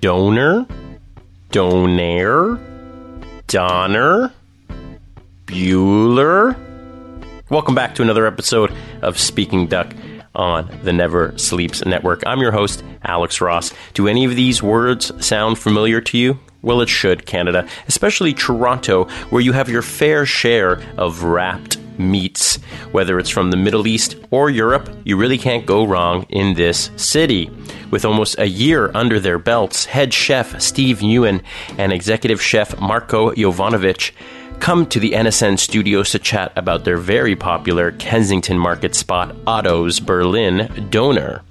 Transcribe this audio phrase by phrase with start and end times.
[0.00, 0.66] Donor,
[1.50, 2.58] Donaire,
[3.46, 4.32] Donner,
[5.44, 6.56] Bueller.
[7.50, 9.92] Welcome back to another episode of Speaking Duck
[10.34, 12.22] on the Never Sleeps Network.
[12.26, 13.74] I'm your host, Alex Ross.
[13.92, 16.38] Do any of these words sound familiar to you?
[16.62, 22.56] Well, it should, Canada, especially Toronto, where you have your fair share of wrapped meats.
[22.92, 26.90] Whether it's from the Middle East or Europe, you really can't go wrong in this
[26.96, 27.50] city.
[27.90, 31.42] With almost a year under their belts, head chef Steve Nguyen
[31.78, 34.12] and executive chef Marco Jovanovic
[34.60, 40.00] come to the NSN studios to chat about their very popular Kensington market spot, Otto's
[40.00, 41.42] Berlin Donor.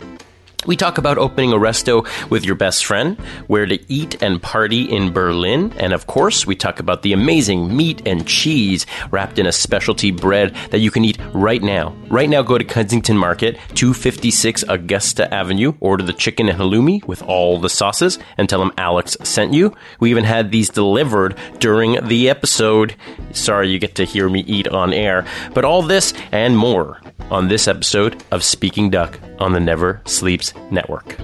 [0.65, 4.83] We talk about opening a resto with your best friend, where to eat and party
[4.83, 9.45] in Berlin, and of course, we talk about the amazing meat and cheese wrapped in
[9.45, 11.95] a specialty bread that you can eat right now.
[12.09, 17.23] Right now, go to Kensington Market, 256 Augusta Avenue, order the chicken and halloumi with
[17.23, 19.73] all the sauces, and tell them Alex sent you.
[20.01, 22.95] We even had these delivered during the episode.
[23.31, 26.99] Sorry you get to hear me eat on air, but all this and more
[27.31, 31.17] on this episode of Speaking Duck on the Never Sleeps Network.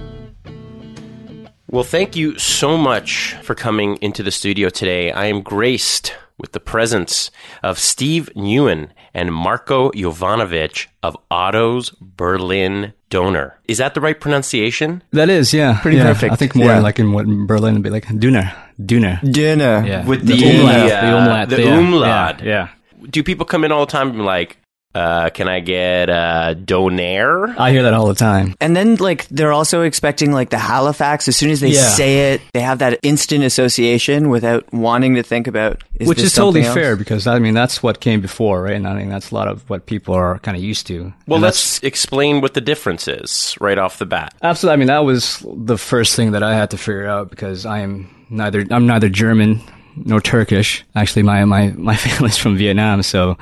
[1.68, 5.10] Well, thank you so much for coming into the studio today.
[5.10, 7.30] I am graced with the presence
[7.62, 13.58] of Steve Nguyen and Marco Jovanovic of Otto's Berlin Donor.
[13.66, 15.02] Is that the right pronunciation?
[15.12, 15.80] That is, yeah.
[15.80, 16.04] Pretty yeah.
[16.12, 16.32] perfect.
[16.34, 16.80] I think more Yeah.
[16.80, 18.54] like in what in Berlin would be like Döner.
[18.80, 19.20] Döner.
[19.32, 19.84] Dinner.
[19.86, 20.06] Yeah.
[20.06, 20.74] With the, the, umlaut.
[20.76, 21.48] uh, the umlaut.
[21.48, 22.42] the yeah, umlaut.
[22.42, 22.68] Yeah.
[23.00, 23.06] yeah.
[23.10, 24.58] Do people come in all the time and be like,
[24.96, 27.54] uh, can I get uh, Donaire?
[27.58, 28.54] I hear that all the time.
[28.60, 31.28] And then like they're also expecting like the Halifax.
[31.28, 31.80] As soon as they Yeah.
[31.82, 35.82] say it, they have that instant association without wanting to think about.
[36.00, 36.74] Is Which this is totally something else?
[36.74, 38.74] fair because I mean that's what came before, right?
[38.76, 41.12] And I think that's a lot of what people are kind of used to.
[41.26, 44.34] Well, And let's explain what the difference is right off the bat.
[44.42, 44.72] Absolutely.
[44.74, 47.80] I mean, that was the first thing that I had to figure out because I
[47.80, 49.60] am neither, I'm neither German
[49.96, 50.84] nor Turkish.
[50.94, 53.02] Actually, my, my, my family's from Vietnam.
[53.02, 53.36] So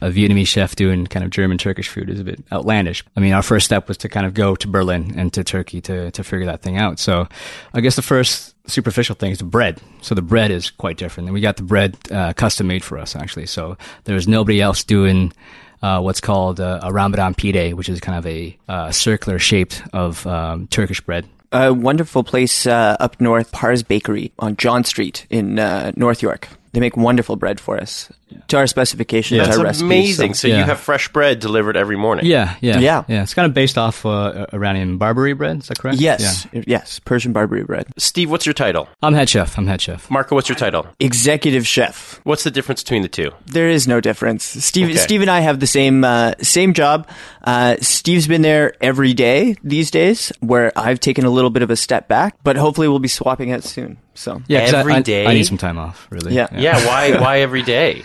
[0.00, 3.04] a Vietnamese chef doing kind of German Turkish food is a bit outlandish.
[3.16, 5.80] I mean, our first step was to kind of go to Berlin and to Turkey
[5.82, 6.98] to, to figure that thing out.
[6.98, 7.28] So
[7.74, 9.80] I guess the first superficial thing is the bread.
[10.02, 11.28] So the bread is quite different.
[11.28, 13.46] And we got the bread uh, custom made for us, actually.
[13.46, 15.32] So there's nobody else doing
[15.82, 19.82] uh, what's called uh, a Ramadan pide, which is kind of a uh, circular shaped
[19.92, 21.26] of um, Turkish bread.
[21.50, 26.48] A wonderful place uh, up north, Pars Bakery on John Street in uh, North York.
[26.72, 28.12] They make wonderful bread for us
[28.48, 29.82] to our specifications, That's our recipes.
[29.82, 30.34] amazing.
[30.34, 30.66] So, you Yeah.
[30.66, 32.26] have fresh bread delivered every morning.
[32.26, 33.04] Yeah, yeah, Yeah.
[33.08, 33.22] yeah.
[33.22, 35.58] It's kind of based off uh, Iranian Barbary bread.
[35.60, 35.98] Is that correct?
[36.00, 36.62] Yes, Yeah.
[36.66, 37.86] yes, Persian Barbary bread.
[37.98, 38.88] Steve, what's your title?
[39.02, 39.56] I'm head chef.
[39.58, 40.10] I'm head chef.
[40.10, 40.86] Marco, what's your title?
[41.00, 42.20] Executive chef.
[42.24, 43.30] What's the difference between the two?
[43.46, 44.44] There is no difference.
[44.44, 44.96] Steve, Okay.
[44.98, 47.06] Steve and I have the same uh, same job.
[47.44, 51.70] Uh, Steve's been there every day these days, where I've taken a little bit of
[51.70, 53.98] a step back, but hopefully we'll be swapping out soon.
[54.14, 55.26] So Yeah, 'cause I- Every I, day?
[55.26, 56.06] I need some time off.
[56.10, 56.34] Really.
[56.34, 56.48] Yeah.
[56.56, 58.02] Yeah, why why every day?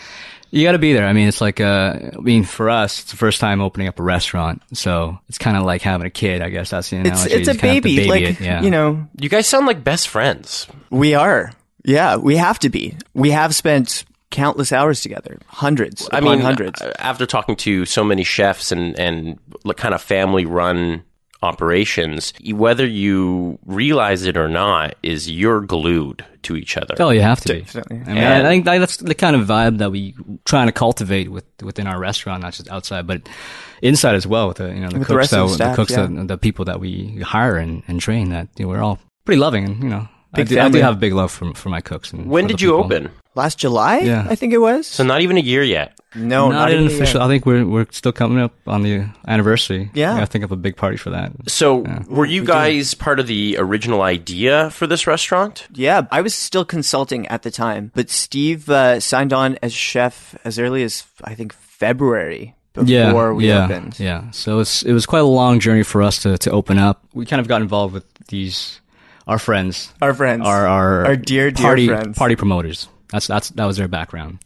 [0.55, 1.07] You got to be there.
[1.07, 3.99] I mean, it's like, uh, I mean, for us, it's the first time opening up
[3.99, 6.43] a restaurant, so it's kind of like having a kid.
[6.43, 7.33] I guess that's the it's analogy.
[7.33, 8.61] it's You a kinda have to baby, baby like it, yeah.
[8.61, 10.67] you know, You guys sound like best friends.
[10.91, 11.51] we are.
[11.83, 12.95] Yeah, we have to be.
[13.15, 16.07] We have spent countless hours together, hundreds.
[16.11, 16.81] I upon mean, hundreds.
[16.81, 19.39] uh, after talking to so many chefs and and
[19.75, 21.03] kind of family run
[21.43, 26.95] operations, whether you realize it or not, is you're glued to each other.
[26.99, 27.61] Oh, you have to be.
[27.61, 28.01] Definitely.
[28.01, 30.15] I mean, I think that's the kind of vibe that we
[30.45, 33.27] trying to cultivate with within our restaurant, not just outside, but
[33.81, 34.47] inside as well.
[34.47, 36.07] With the you know the With the cooks, rest that, of the cooks, yeah.
[36.07, 38.29] that, the people that we hire and, and train.
[38.29, 40.55] That you know, we're all pretty loving, and you know, Big I, do, I do
[40.55, 40.81] family.
[40.81, 42.11] have big love for for my cooks.
[42.13, 42.85] And when did you people.
[42.85, 43.11] open?
[43.35, 44.27] Last July, Yeah.
[44.29, 44.85] I think it was.
[44.85, 45.97] So not even a year yet.
[46.13, 47.19] no, not, not, an even a official.
[47.19, 47.25] year.
[47.25, 49.89] I think we're we're still coming up on the anniversary.
[49.95, 50.11] Yeah.
[50.13, 51.31] I gotta think of a big party for that.
[51.47, 55.67] So were you guys part of the original idea for this restaurant?
[55.73, 60.35] Yeah, I was still consulting at the time, but Steve uh, signed on as chef
[60.45, 63.99] as early as I think February before yeah, we yeah, opened.
[63.99, 67.03] Yeah, so it's it was quite a long journey for us to to open up.
[67.13, 68.79] We kind of got involved with these
[69.27, 72.17] our friends, Our friends, our our, Our dear, dear party friends.
[72.17, 72.87] party promoters.
[73.11, 74.39] That's that's that was their background.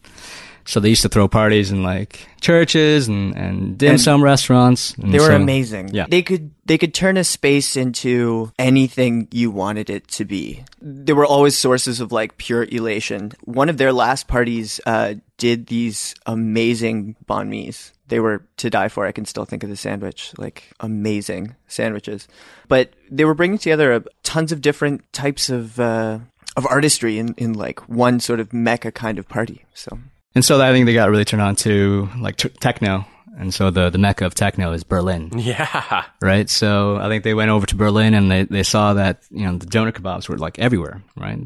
[0.67, 4.93] So they used to throw parties in like churches and and dim And sum restaurants.
[5.01, 5.89] and They were so- amazing.
[5.93, 6.05] Yeah.
[6.09, 10.63] They could they could turn a space into anything you wanted it to be.
[10.81, 13.31] There were always sources of like pure elation.
[13.45, 17.93] One of their last parties uh, did these amazing banh mi's.
[18.09, 19.05] They were to die for.
[19.05, 22.27] I can still think of the sandwich, like amazing sandwiches.
[22.67, 26.19] But they were bringing together uh, tons of different types of uh,
[26.55, 29.63] of artistry in, in like one sort of mecca kind of party.
[29.73, 29.99] So
[30.37, 33.05] And so I think they got really turned on to like t- techno
[33.39, 36.05] and so the the mecca of techno is Berlin, Yeah.
[36.21, 36.49] right?
[36.49, 39.57] So I think they went over to Berlin and they they saw that you know
[39.57, 41.39] the doner kebabs were like everywhere, right?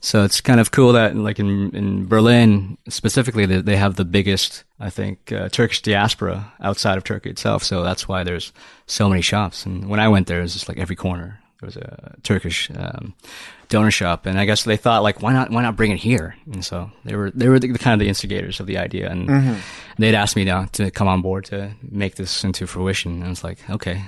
[0.00, 4.04] So it's kind of cool that like in in Berlin specifically they, they have the
[4.04, 7.62] biggest I think uh, Turkish diaspora outside of Turkey itself.
[7.64, 8.52] So that's why there's
[8.86, 9.66] so many shops.
[9.66, 12.70] And when I went there, it was just like every corner there was a Turkish
[12.74, 13.14] um,
[13.68, 16.34] donor shop, and I guess they thought like, why not why not bring it here?
[16.52, 19.28] And so they were they were the, kind of the instigators of the idea, and
[19.96, 23.22] they'd asked me to, to come on board to make this into fruition.
[23.22, 24.02] And it's like, okay,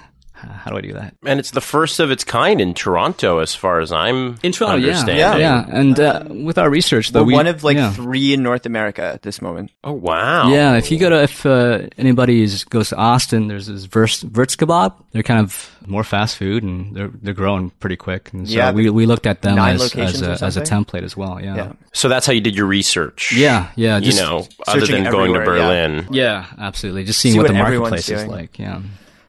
[0.53, 1.15] how do I do that?
[1.25, 4.77] And it's the first of its kind in Toronto, as far as I'm In Toronto,
[4.77, 5.19] yeah, understanding.
[5.19, 5.37] Yeah.
[5.37, 5.65] yeah.
[5.69, 7.93] And uh, with our research, though, We're we one of like yeah.
[7.93, 9.71] three in North America at this moment.
[9.83, 10.49] Oh wow.
[10.49, 14.57] Yeah, if you go to if uh, anybody goes to Austin, there's this Verts, Verts
[14.57, 14.95] Kebab.
[15.13, 18.33] They're kind of more fast food, and they're they're growing pretty quick.
[18.33, 21.17] And so Yeah, we we looked at them as as a, as a template as
[21.17, 21.41] well.
[21.41, 21.73] Yeah, Yeah.
[21.93, 23.33] So that's how you did your research.
[23.33, 23.99] yeah, yeah.
[23.99, 25.87] You know, other than going to everywhere, yeah.
[25.89, 26.09] Berlin.
[26.11, 27.05] yeah, absolutely.
[27.05, 28.59] Just seeing See what, what the marketplace is like.
[28.59, 28.83] Yeah,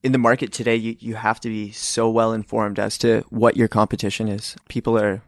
[0.06, 3.58] in the market today, you, you have to be so well informed as to what
[3.58, 4.56] your competition is.
[4.70, 5.24] People are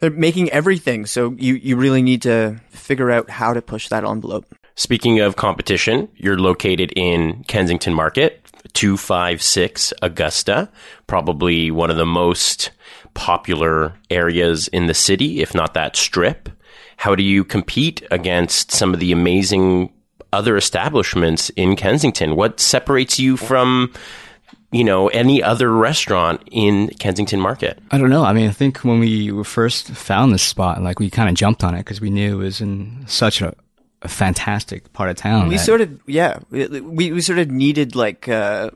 [0.00, 4.04] they're making everything, so you, you really need to figure out how to push that
[4.04, 4.46] envelope.
[4.74, 8.42] Speaking of competition, you're located in Kensington Market,
[8.72, 10.70] 256 Augusta,
[11.06, 12.70] probably one of the most
[13.14, 16.48] popular areas in the city, if not that strip.
[16.98, 19.92] How do you compete against some of the amazing
[20.36, 22.36] other establishments in Kensington?
[22.36, 23.92] What separates you from,
[24.70, 27.78] you know, any other restaurant in Kensington Market?
[27.90, 28.24] I don't know.
[28.24, 31.64] I mean, I think when we first found this spot, like we kind of jumped
[31.64, 33.54] on it because we knew it was in such a,
[34.02, 35.48] a fantastic part of town.
[35.48, 38.70] We that- sort of yeah, we, we we sort of needed like uh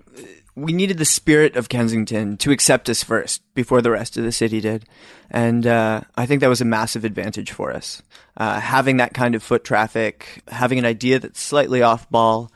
[0.55, 4.33] we needed the spirit of Kensington to accept us first before the rest of the
[4.33, 4.85] city did.
[5.31, 8.03] And uh, I think that was a massive advantage for us.
[8.37, 12.51] Uh, having that kind of foot traffic, having an idea that's slightly off ball,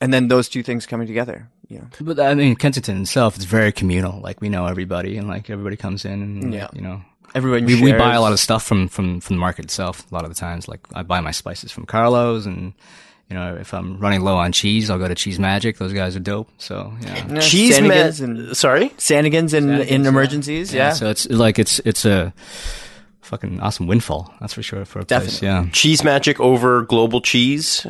[0.00, 1.48] and then those two things coming together.
[1.68, 1.86] You know.
[2.00, 4.20] But I mean, Kensington itself is very communal.
[4.20, 6.68] Like we know everybody, and like everybody comes in, and Yeah.
[6.74, 7.02] you know,
[7.34, 10.10] Everyone we, we buy a lot of stuff from from from the market itself.
[10.10, 12.74] A lot of the times, like I buy my spices from Carlos, and
[13.32, 15.78] you know, if I'm running low on cheese, I'll go to Cheese Magic.
[15.78, 16.50] Those guys are dope.
[16.58, 17.26] So yeah.
[17.32, 18.90] Yeah, Cheese Sanigans ma- and Sorry?
[18.98, 20.74] Sanigans in, Sanigans, in emergencies.
[20.74, 20.92] Yeah.
[20.92, 22.34] So it's like it's it's a
[23.22, 24.34] fucking awesome windfall.
[24.38, 25.40] That's for sure for a place.
[25.40, 25.64] Yeah.
[25.72, 27.86] Cheese Magic over Global Cheese?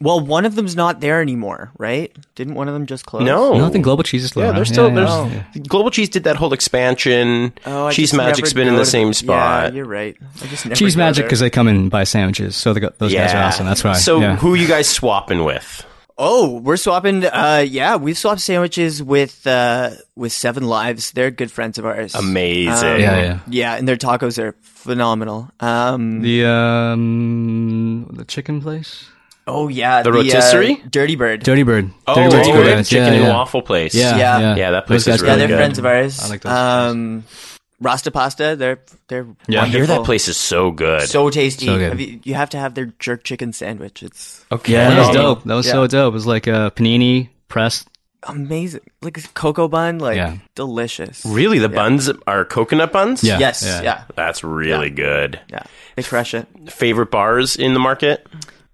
[0.00, 2.14] Well, one of them's not there anymore, right?
[2.34, 3.22] Didn't one of them just close?
[3.22, 3.52] No.
[3.58, 4.56] No, I think Global Cheese is still Yeah, around.
[4.56, 5.62] there's still yeah, there's yeah.
[5.68, 7.52] Global Cheese did that whole expansion.
[7.66, 9.70] Oh, I Cheese just Magic's never been in the to- same spot.
[9.72, 10.16] Yeah, you're right.
[10.42, 12.56] I just never Cheese Magic because they come in and buy sandwiches.
[12.56, 13.66] So they got, those guys are awesome.
[13.66, 13.96] That's right.
[13.96, 14.36] So yeah.
[14.36, 15.86] who are you guys swapping with?
[16.22, 17.24] Oh, we're swapping.
[17.24, 21.12] Uh, yeah, we've swapped sandwiches with uh, with Seven Lives.
[21.12, 22.14] They're good friends of ours.
[22.14, 22.72] Amazing.
[22.88, 23.38] Um, Yeah, yeah.
[23.48, 25.50] yeah, and their tacos are phenomenal.
[25.60, 29.08] Um, The um the chicken place,
[29.46, 30.82] oh yeah, The uh, rotisserie?
[30.88, 31.42] Dirty Bird.
[31.42, 31.90] Dirty Bird.
[32.06, 33.32] Oh, Dirty Bird's oh, cool, yeah, chicken yeah, and yeah.
[33.32, 33.94] waffle place.
[33.94, 34.38] Yeah, Yeah.
[34.40, 35.56] yeah, Yeah, that place Those is guys yeah, they're good.
[35.56, 36.20] friends of ours.
[36.22, 36.90] I like those guys.
[36.92, 37.24] Um,
[37.80, 38.56] Rasta Pasta.
[38.56, 38.78] They're
[39.08, 39.62] they're Yeah.
[39.62, 41.02] I hear that place is so good.
[41.02, 41.66] so tasty.
[41.66, 41.88] So good.
[41.90, 44.02] Have you, you have to have their jerk chicken sandwich.
[44.02, 44.74] It's okay.
[44.74, 45.44] Yeah, that was dope.
[45.44, 45.72] That was Yeah.
[45.72, 46.12] so dope.
[46.12, 47.88] It was like a panini pressed.
[48.28, 50.36] amazing, like a cocoa bun, like Yeah.
[50.54, 51.24] delicious.
[51.24, 53.24] Really, the buns are coconut buns?
[53.24, 53.38] Yeah.
[53.38, 53.80] Yes, yeah.
[53.80, 55.40] yeah, That's really good.
[55.48, 55.62] yeah.
[55.96, 56.46] They crush it.
[56.70, 58.26] Favorite bars in the market?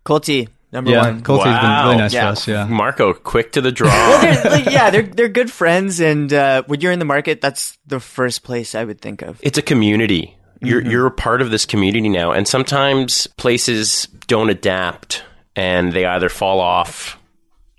[0.02, 1.22] Cold Tea number Yeah, one.
[1.22, 1.62] Cold Tea's Wow.
[1.62, 2.26] been really nice Yeah.
[2.26, 2.46] for us.
[2.46, 2.66] Yeah.
[2.66, 3.90] Marco, quick to the draw.
[4.20, 7.78] They're- like, yeah, they're they're good friends, and uh, when you're in the market, that's
[7.86, 9.38] the first place I would think of.
[9.42, 10.36] it's a community.
[10.60, 10.90] You're Mm-hmm.
[10.90, 15.22] you're a part of this community now, and sometimes places don't adapt,
[15.56, 17.18] and they either fall off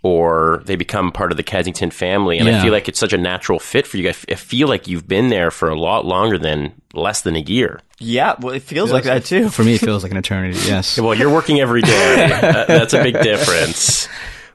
[0.03, 2.37] or they become part of the Kensington family.
[2.37, 4.03] And I feel like it's such a natural fit for you.
[4.03, 4.23] guys.
[4.29, 7.79] I feel like you've been there for a lot longer than less than a year.
[7.99, 9.49] Yeah, well, it feels like that too.
[9.49, 10.59] For me, it feels like an eternity.
[10.67, 10.99] Yes.
[11.07, 12.29] Well, you're working every day.
[12.47, 14.07] Uh, that's a big difference.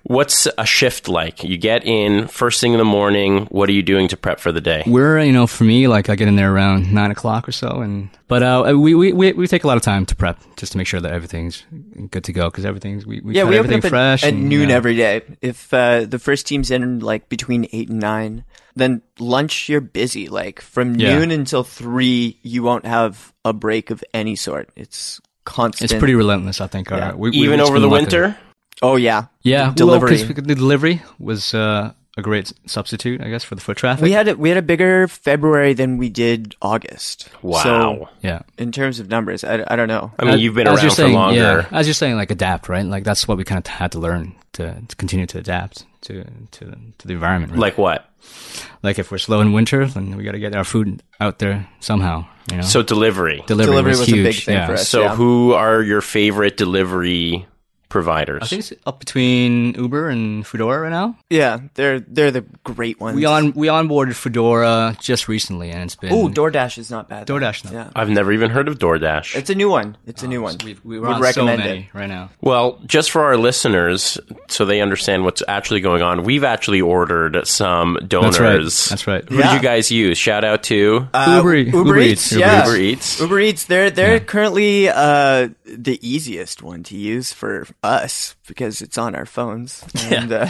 [0.05, 1.45] What's a shift like?
[1.45, 3.47] You get in first thing in the morning.
[3.47, 4.83] What are you doing to prep for the day?
[4.87, 7.69] We're, you know, for me, like I get in there around nine o'clock or so,
[7.81, 10.73] and but uh, we, we we we take a lot of time to prep just
[10.73, 11.65] to make sure that everything's
[12.11, 14.33] good to go because everything's we, we Yeah, cut we open everything up fresh at
[14.35, 14.75] and, noon yeah.
[14.75, 15.23] every day.
[15.41, 18.45] If uh, the first team's in like between eight and nine,
[18.75, 20.29] then lunch you're busy.
[20.29, 21.17] Like from Yeah.
[21.19, 24.71] noon until three, you won't have a break of any sort.
[24.75, 25.93] It's constant.
[25.93, 26.91] It's pretty relentless, I think.
[26.91, 27.11] Yeah.
[27.11, 28.03] Our, we, we- Even we've over the lucky.
[28.05, 28.37] winter?
[28.83, 30.17] Oh yeah, Yeah, Delivery.
[30.17, 34.03] Well, 'cause the delivery was uh, a great substitute, I guess, for the foot traffic.
[34.03, 37.29] we had a, we had a bigger February than we did August.
[37.43, 37.63] Wow.
[37.63, 38.43] So yeah.
[38.59, 40.13] in terms of numbers, I, I don't know.
[40.19, 41.39] I mean, you've been as around you're for saying, longer.
[41.41, 42.85] Yeah, as you're saying, like adapt, right?
[42.85, 46.25] Like that's what we kind of had to learn to, to continue to adapt to
[46.51, 47.53] to to the environment.
[47.53, 47.61] Right?
[47.61, 48.09] Like what?
[48.83, 51.69] like if we're slow in winter, then we got to get our food out there
[51.81, 52.27] somehow.
[52.51, 53.43] You know, So delivery.
[53.47, 54.67] delivery, Delivery was, was a big thing yeah.
[54.67, 54.89] for us.
[54.89, 55.15] So Yeah.
[55.15, 57.47] who are your favorite delivery
[57.93, 58.43] providers?
[58.43, 61.17] I think it's up between Uber and Foodora right now.
[61.31, 63.15] Yeah, they're they're the great ones.
[63.17, 67.27] We on we onboarded Foodora just recently, and it's been Oh, DoorDash is not bad.
[67.27, 67.71] DoorDash, no.
[67.73, 69.37] Yeah, I've never even heard of DoorDash.
[69.37, 69.97] it's a new one.
[70.07, 70.57] It's a new one.
[70.65, 71.95] We've, we Would recommend so many it.
[71.95, 72.31] right now.
[72.41, 74.19] Well, just for our listeners,
[74.49, 78.33] so they understand what's actually going on, we've actually ordered some donors.
[78.33, 78.89] That's right.
[78.89, 79.29] That's right.
[79.29, 79.53] Who Yeah.
[79.53, 80.17] did you guys use?
[80.19, 80.75] Shout out to
[81.15, 82.41] Uber, E- Uber, Uber Eats, Eats.
[82.41, 82.65] yeah.
[82.65, 83.21] Uber Eats.
[83.21, 88.99] Uber Eats, they're they're currently uh, the easiest one to use for us because it's
[88.99, 90.49] on our phones, and uh,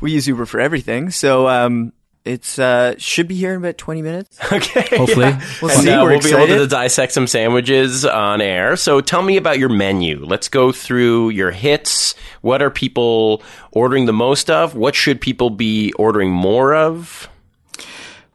[0.00, 1.10] we use Uber for everything.
[1.10, 1.92] So um,
[2.24, 4.38] it's uh, should be here in about twenty minutes.
[4.52, 4.96] Okay.
[4.96, 5.26] Hopefully.
[5.26, 5.44] yeah.
[5.60, 5.90] We'll And, see.
[5.90, 8.76] uh, We're we'll be able to dissect some sandwiches on air.
[8.76, 10.24] So tell me about your menu.
[10.24, 12.14] Let's go through your hits.
[12.42, 14.74] What are people ordering the most of?
[14.76, 17.28] What should people be ordering more of?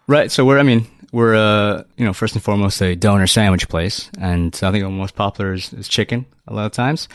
[0.07, 0.29] Right.
[0.31, 4.09] So we're, I mean, we're, uh, you know, first and foremost a donor sandwich place,
[4.19, 7.07] and I think the most popular is, is chicken a lot of times.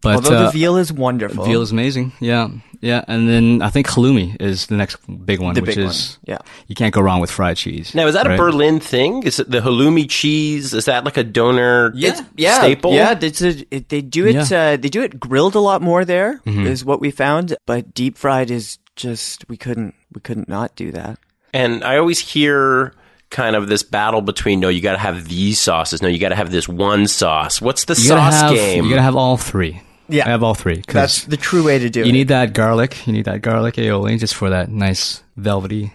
[0.00, 2.12] But Although uh, the veal is wonderful, veal is amazing.
[2.20, 2.48] Yeah,
[2.80, 3.04] yeah.
[3.08, 6.36] And then I think halloumi is the next big one, the which big is one.
[6.36, 6.38] Yeah.
[6.66, 7.94] you can't go wrong with fried cheese.
[7.94, 8.36] Now, is that a?
[8.36, 9.22] Berlin thing?
[9.22, 10.74] Is it the halloumi cheese?
[10.74, 12.92] Is that like a donor It's, yeah, staple?
[12.92, 14.50] Yeah, it's a, it, they do it.
[14.50, 14.72] Yeah.
[14.72, 17.56] Uh, they do it grilled a lot more there, is what we found.
[17.66, 21.18] But deep fried is just we couldn't we couldn't not do that.
[21.54, 22.92] And I always hear
[23.30, 26.00] kind of this battle between no, you got to have these sauces.
[26.02, 27.60] No, you got to have this one sauce.
[27.60, 28.84] What's the You sauce have, game?
[28.84, 29.82] You gotta have all three.
[30.08, 30.26] Yeah.
[30.26, 30.76] I have all three.
[30.82, 32.06] 'cause That's the true way to do you it.
[32.06, 33.06] You need that garlic.
[33.06, 35.92] You need that garlic aioli just for that nice velvety.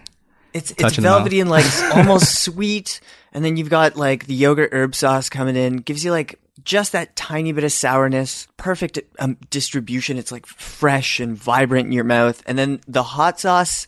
[0.54, 1.18] It's it's touch in the mouth.
[1.22, 5.56] velvety and like almost sweet, and then you've got like the yogurt herb sauce coming
[5.56, 8.48] in, gives you like just that tiny bit of sourness.
[8.58, 10.20] Perfect um, distribution.
[10.20, 13.88] It's like fresh and vibrant in your mouth, and then the hot sauce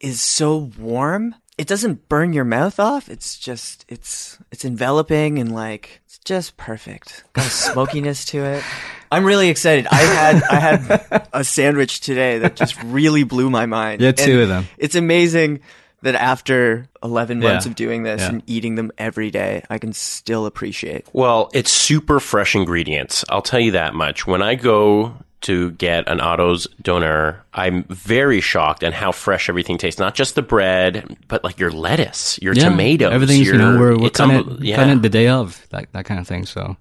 [0.00, 1.36] is so warm.
[1.58, 3.08] It doesn't burn your mouth off.
[3.08, 7.24] It's just it's it's enveloping and like it's just perfect.
[7.34, 8.64] Got a smokiness to it.
[9.10, 9.86] I'm really excited.
[9.90, 14.00] I had I had a sandwich today that just really blew my mind.
[14.00, 14.66] Yeah, two And of them.
[14.78, 15.60] It's amazing
[16.00, 17.70] that after 11 months Yeah.
[17.70, 18.28] of doing this Yeah.
[18.30, 21.06] and eating them every day, I can still appreciate.
[21.12, 23.24] Well, it's super fresh ingredients.
[23.28, 24.26] I'll tell you that much.
[24.26, 29.78] When I go to get an Otto's donor, I'm very shocked at how fresh everything
[29.78, 29.98] tastes.
[30.00, 33.12] Not just the bread, but like your lettuce, your Yeah, tomatoes.
[33.12, 34.76] Everything's your, you know we're we're it's cutting unbel- yeah.
[34.76, 36.46] cutting it the day of that that kind of thing.
[36.46, 36.76] So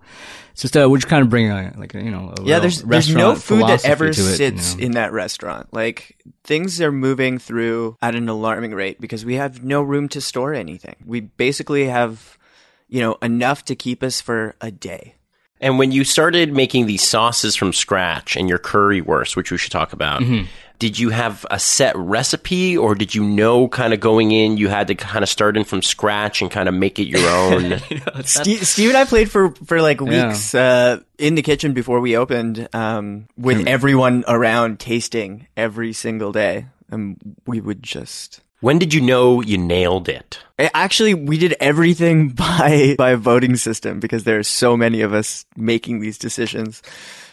[0.54, 2.82] it's just uh, we're just kind of bringing a, like you know a Yeah, there's
[2.84, 4.84] there's no food that ever to it, you sits know.
[4.86, 5.74] in that restaurant.
[5.74, 10.22] Like things are moving through at an alarming rate because we have no room to
[10.22, 10.96] store anything.
[11.06, 12.38] We basically have
[12.90, 15.16] you know enough to keep us for a day.
[15.62, 19.72] And when you started making these sauces from scratch and your currywurst, which we should
[19.72, 20.48] talk about, Mm-hmm.
[20.80, 24.68] did you have a set recipe or did you know kind of going in you
[24.70, 27.80] had to kind of start in from scratch and kind of make it your own?
[28.26, 32.18] Steve, Steve and I played for for like weeks uh, in the kitchen before we
[32.18, 38.42] opened, um, with everyone around tasting every single day, and we would just.
[38.62, 40.40] When did you know you nailed it?
[40.74, 45.14] Actually, we did everything by by a voting system because there are so many of
[45.14, 46.82] us making these decisions.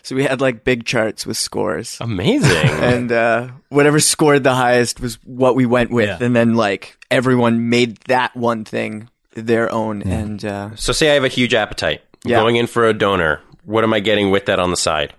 [0.02, 2.50] So we had like big charts with scores, Amazing.
[2.70, 6.18] and uh, whatever scored the highest was what we went with, Yeah.
[6.24, 11.14] and then like everyone made that one thing their own, and uh, so say I
[11.14, 12.00] have a huge appetite.
[12.24, 12.40] Yeah.
[12.40, 13.40] Going in for a donor.
[13.64, 15.12] What am I getting with that on the side?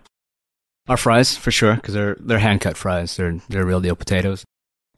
[0.87, 3.15] Our fries for sure because they're they're hand cut fries.
[3.15, 4.43] They're they're real deal potatoes.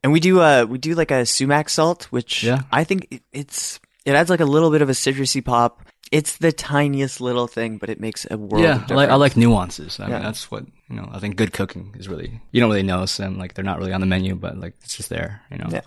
[0.04, 2.62] And we do uh we do like a sumac salt, which Yeah.
[2.72, 5.84] I think it, it's it adds like a little bit of a citrusy pop.
[6.12, 8.64] It's the tiniest little thing, but it makes a world.
[8.64, 10.00] yeah, of I like I like nuances.
[10.00, 10.14] I Yeah.
[10.16, 11.08] mean that's what you know.
[11.14, 13.94] I think good cooking is really you don't really notice them like they're not really
[13.94, 15.42] on the menu, but like it's just there.
[15.52, 15.68] You know.
[15.72, 15.82] Yeah.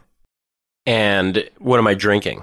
[0.87, 2.43] And what am I drinking?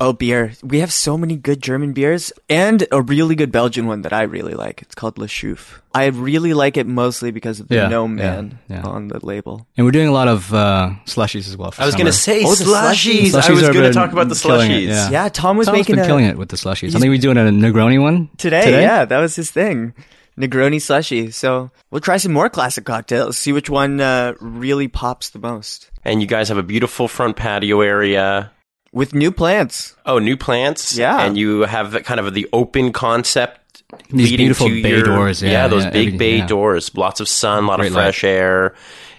[0.00, 0.52] Oh, beer.
[0.64, 4.22] We have so many good German beers and a really good Belgian one that I
[4.22, 4.82] really like.
[4.82, 5.80] It's called Le Chouffe.
[5.94, 8.82] I really like it mostly because of the Yeah, gnome man yeah.
[8.82, 9.66] on the label.
[9.76, 11.70] And we're doing a lot of uh, slushies as well.
[11.70, 12.38] For I was going to summer.
[12.40, 13.30] say Oh, the slushies.
[13.30, 13.34] slushies.
[13.34, 14.86] I was Slushies going to been talk about the killing it, slushies.
[14.88, 15.10] yeah.
[15.10, 16.96] Yeah, Tom was Tom's making been a, killing it with the slushies.
[16.96, 18.82] I think we're doing a Negroni one today, Today?
[18.82, 19.94] Yeah, that was his thing.
[20.38, 21.30] Negroni slushy.
[21.30, 23.36] So we'll try some more classic cocktails.
[23.36, 25.90] See which one uh, really pops the most.
[26.04, 28.50] And you guys have a beautiful front patio area.
[28.92, 29.96] With new plants.
[30.04, 30.96] Oh, new plants.
[30.96, 31.22] Yeah.
[31.24, 33.82] And you have kind of the open concept.
[34.10, 36.46] These leading beautiful to bay your- doors, yeah, those yeah, big bay yeah.
[36.46, 36.94] doors.
[36.96, 38.02] Lots of sun, a lot Great of light.
[38.04, 38.74] fresh air.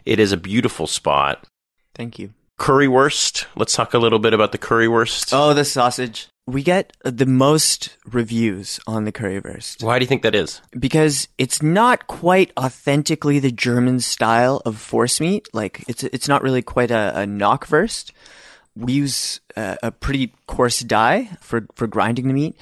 [0.05, 1.43] It is a beautiful spot.
[1.95, 2.33] Thank you.
[2.59, 3.45] Currywurst.
[3.55, 5.29] Let's talk a little bit about the currywurst.
[5.31, 6.27] Oh, the sausage.
[6.45, 10.61] We get uh, the most reviews on the currywurst Why do you think that is?
[10.77, 15.47] because it's not quite authentically the German style of force meat.
[15.53, 18.11] Like it's it's not really quite a, a knockwurst.
[18.75, 22.55] We use uh, a pretty coarse dye for for grinding the meat,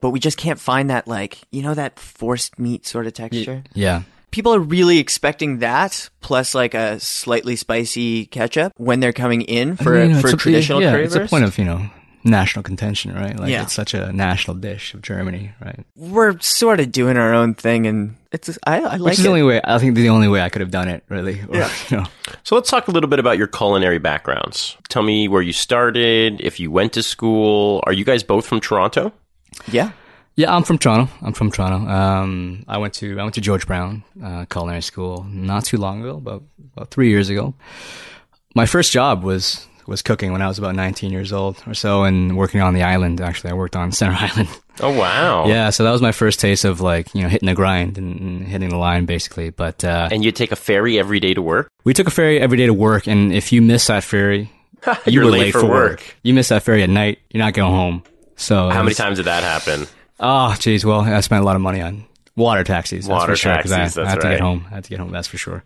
[0.00, 3.62] but we just can't find that like you know that forced meat sort of texture.
[3.74, 4.02] Yeah.
[4.30, 9.76] people are really expecting that plus like a slightly spicy ketchup when they're coming in
[9.76, 11.04] for You know, for a- traditional yeah, currywurst.
[11.06, 11.88] it's a point of you know
[12.24, 13.38] national contention, right?
[13.38, 13.62] Like Yeah.
[13.62, 15.84] it's such a national dish of Germany, right?
[15.94, 19.22] We're sort of doing our own thing, and it's I, I like Which is it.
[19.24, 19.60] the only way.
[19.64, 21.40] I think the only way I could have done it, really.
[21.48, 21.70] Or, Yeah.
[21.90, 22.06] You know,
[22.42, 24.76] So let's talk a little bit about your culinary backgrounds.
[24.88, 27.82] Tell me where you started, if you went to school.
[27.86, 29.12] Are you guys both from Toronto?
[29.70, 29.92] yeah.
[30.36, 31.08] Yeah, I'm from Toronto.
[31.22, 31.88] I'm from Toronto.
[31.88, 36.00] Um, I went to I went to George Brown uh, Culinary School not too long
[36.02, 37.54] ago, about about three years ago.
[38.56, 42.02] My first job was was cooking when I was about 19 years old or so,
[42.02, 43.20] and working on the island.
[43.20, 44.48] Actually, I worked on Center Island.
[44.80, 45.46] Oh wow!
[45.46, 48.18] Yeah, so that was my first taste of like you know hitting the grind and,
[48.20, 49.50] and hitting the line basically.
[49.50, 51.68] But uh, And you take a ferry every day to work.
[51.84, 54.50] we took a ferry every day to work, and if you miss that ferry,
[55.06, 56.16] you You're were late for work.
[56.22, 58.02] You miss that ferry at night, you're not going home.
[58.36, 59.86] So How it many times did that happen?
[60.18, 60.84] Oh, geez.
[60.84, 62.04] Well, I spent a lot of money on
[62.34, 63.06] water taxis.
[63.06, 63.54] That's Water for sure.
[63.54, 64.32] 'cause taxis, I, I that's had to right.
[64.34, 64.66] get home.
[64.70, 65.10] I had to get home.
[65.12, 65.62] That's for sure.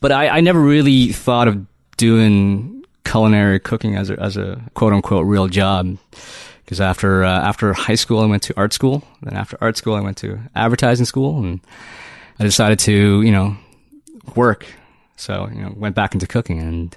[0.00, 1.66] But I, I never really thought of
[1.98, 5.98] doing culinary cooking as a, as a quote unquote real job.
[6.66, 9.02] Because after uh, after high school, I went to art school.
[9.22, 11.60] Then after art school, I went to advertising school, and
[12.38, 13.56] I decided to you know
[14.34, 14.66] work.
[15.16, 16.96] So you know went back into cooking and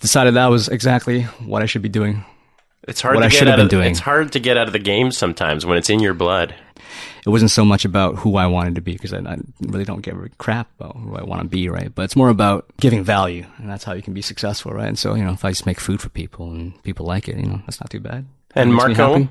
[0.00, 2.24] decided that was exactly what I should be doing
[2.88, 3.90] It's hard What to I get should have out been of, doing.
[3.92, 6.54] It's hard to get out of the game sometimes when it's in your blood.
[7.24, 10.00] it wasn't so much about who I wanted to be because I, I really don't
[10.02, 11.94] give a crap about who I want to be, right?
[11.94, 14.88] But it's more about giving value, and that's how you can be successful, right?
[14.88, 17.36] And so, you know, if I just make food for people and people like it,
[17.36, 18.24] you know, that's not too bad.
[18.54, 19.28] And It makes Marco.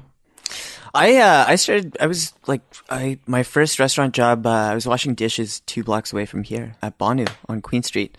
[0.93, 1.97] I uh, I started.
[1.99, 4.45] I was like, I my first restaurant job.
[4.45, 8.17] Uh, I was washing dishes two blocks away from here at Banu on Queen Street,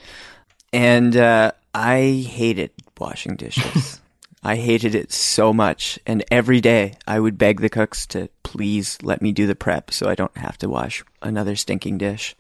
[0.73, 4.01] and uh, I hated washing dishes.
[4.43, 8.97] I hated it so much, and every day I would beg the cooks to please
[9.03, 12.35] let me do the prep so I don't have to wash another stinking dish.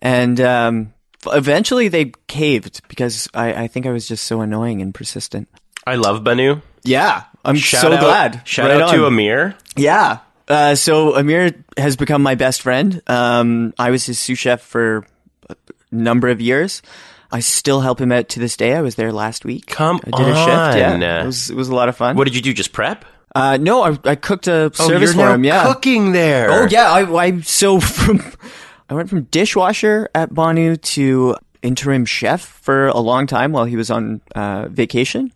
[0.00, 0.94] And um,
[1.26, 5.48] eventually they caved because I, I think I was just so annoying and persistent.
[5.86, 6.60] I love Banu.
[6.84, 8.42] Yeah, I'm Shout so out, glad.
[8.44, 9.06] Shout Right out to.
[9.06, 9.54] Amir.
[9.76, 10.18] Yeah.
[10.48, 13.00] Uh, so Amir has become my best friend.
[13.06, 15.06] Um, I was his sous chef for
[15.48, 15.56] a
[15.92, 16.82] number of years.
[17.30, 18.74] I still help him out to this day.
[18.74, 19.66] I was there last week.
[19.66, 20.48] Come I did a shift.
[20.48, 21.00] on.
[21.02, 22.16] Yeah, it was it was a lot of fun.
[22.16, 22.54] What did you do?
[22.54, 23.04] Just prep?
[23.34, 25.44] Uh, no, I, I cooked a Oh, service for him.
[25.44, 25.64] Yeah.
[25.66, 26.50] cooking there.
[26.50, 26.90] Oh yeah.
[26.90, 28.22] I, I so from
[28.88, 33.76] I went from dishwasher at Banu to interim chef for a long time while he
[33.76, 35.30] was on uh, vacation.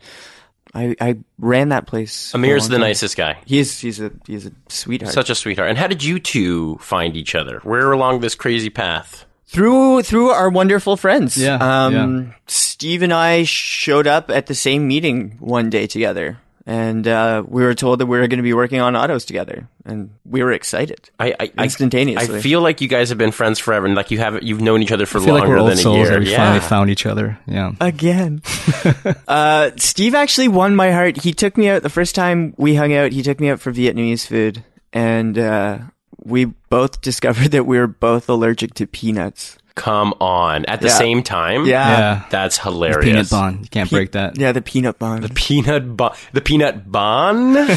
[0.75, 2.35] I, I ran that place.
[2.35, 2.81] Amir's the time.
[2.89, 3.39] nicest guy.
[3.45, 5.13] He's he's a he's a sweetheart.
[5.13, 5.69] Such a sweetheart.
[5.69, 7.61] And how did you two find each other?
[7.63, 9.27] Where along this crazy path?
[9.47, 11.37] through through our wonderful friends.
[11.37, 17.09] Yeah, Um, Steve and I showed up at the same meeting one day together, and
[17.09, 20.11] uh, we were told that we were going to be working on Otto's together, and
[20.25, 21.11] we were excited.
[21.19, 22.39] I, I I- Instantaneously.
[22.39, 24.83] I feel like you guys have been friends forever, and like you have you've known
[24.83, 26.09] each other for I feel like longer we're old than a year.
[26.11, 26.37] that we yeah.
[26.37, 27.39] finally found each other.
[27.47, 27.73] Yeah.
[27.81, 28.43] Again.
[29.29, 31.23] uh, Steve actually won my heart.
[31.23, 33.13] He took me out the first time we hung out.
[33.13, 35.79] He took me out for Vietnamese food, and uh,
[36.25, 39.59] we both discovered that we were both allergic to peanuts.
[39.75, 40.95] Come on, at the Yeah.
[40.99, 41.65] same time.
[41.65, 41.89] Yeah.
[41.99, 42.25] yeah.
[42.31, 43.05] that's hilarious.
[43.07, 43.61] Peanut bun.
[43.63, 44.39] You can't break that.
[44.39, 45.23] Yeah, the peanut bun.
[45.23, 46.15] The peanut bun.
[46.33, 47.69] The peanut bun.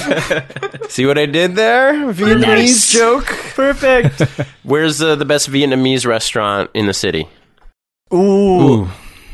[0.89, 1.93] See what I did there?
[2.13, 2.91] Vietnamese Nice.
[2.91, 3.25] joke.
[3.55, 4.19] Perfect.
[4.63, 7.27] Where's uh, the best Vietnamese restaurant in the city?
[8.13, 8.17] Ooh.
[8.83, 8.87] Ooh.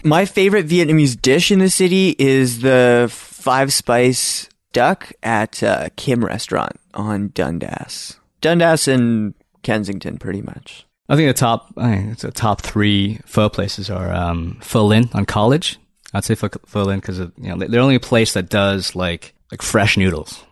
[0.04, 6.24] My favorite Vietnamese dish in the city is the five spice duck at uh, Kim
[6.24, 8.18] Restaurant on Dundas.
[8.40, 10.86] Dundas and Kensington, pretty much.
[11.12, 14.86] I think the top, I think it's the top three pho places are um, Pho
[14.86, 15.78] Lin on College.
[16.14, 19.34] I'd say Pho, Pho Lin because you know they're only a place that does like
[19.52, 20.44] like fresh noodles.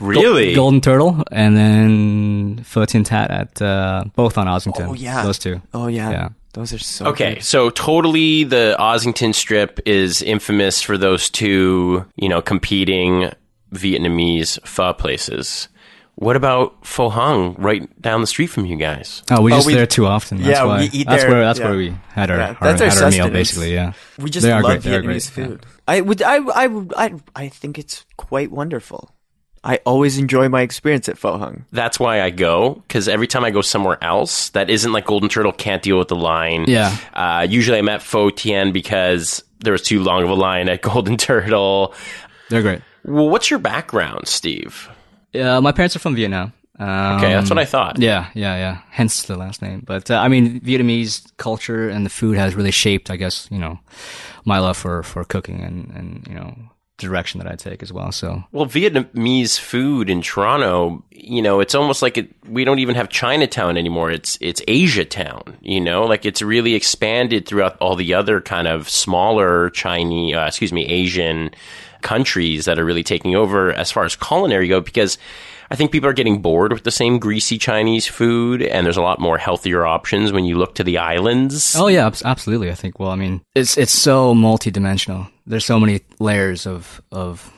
[0.00, 0.54] Really?
[0.54, 4.88] Golden Turtle and then Pho Tien Thanh at uh, both on Ossington.
[4.88, 5.22] Oh, yeah.
[5.24, 5.60] those two.
[5.72, 6.10] Oh, yeah.
[6.10, 6.28] Yeah.
[6.52, 7.42] Those are so Okay, good.
[7.44, 13.30] so totally the Ossington Strip is infamous for those two, you know, competing
[13.72, 15.68] Vietnamese pho places.
[16.16, 19.22] What about Pho Hung, right down the street from you guys?
[19.30, 20.38] Oh, we Oh, just we- there too often.
[20.38, 20.78] That's Yeah, why.
[20.80, 21.68] we eat that's there, where that's yeah.
[21.68, 23.74] where we had our, Yeah, our, that's our had our meal basically.
[23.74, 25.48] Yeah, We just They love great, they are Vietnamese great, yeah.
[25.50, 25.66] food.
[25.88, 29.10] I would, I, I, would- I, I think it's quite wonderful.
[29.64, 31.64] I always enjoy my experience at Pho Hung.
[31.72, 35.28] That's why I go because every time I go somewhere else that isn't like Golden
[35.30, 36.66] Turtle, can't deal with the line.
[36.68, 36.94] Yeah.
[37.14, 40.82] Uh, usually I'm at Pho Tien because there was too long of a line at
[40.92, 41.94] Golden Turtle.
[42.50, 42.82] they're great.
[43.04, 44.88] Well, what's your background, Steve?
[45.34, 46.52] Uh, my parents are from Vietnam.
[46.78, 47.98] Um, Okay, that's what I thought.
[48.00, 48.78] Yeah, yeah, yeah.
[48.90, 49.82] Hence the last name.
[49.86, 53.58] But uh, I mean, Vietnamese culture and the food has really shaped, I guess, you
[53.58, 53.78] know,
[54.44, 56.54] my love for for cooking and and you know
[57.04, 58.12] direction that I take as well.
[58.12, 62.94] So Well, Vietnamese food in Toronto, you know, it's almost like it, we don't even
[62.94, 64.10] have Chinatown anymore.
[64.10, 68.66] It's it's Asia Town, you know, like it's really expanded throughout all the other kind
[68.66, 71.50] of smaller Chinese, uh, excuse me, Asian
[72.02, 75.18] countries that are really taking over as far as culinary go because
[75.70, 79.02] I think people are getting bored with the same greasy Chinese food and there's a
[79.02, 81.74] lot more healthier options when you look to the islands.
[81.76, 82.70] Oh yeah, absolutely.
[82.70, 82.98] I think.
[82.98, 85.30] Well, I mean, it's it's so multidimensional.
[85.46, 87.50] There's so many layers of of.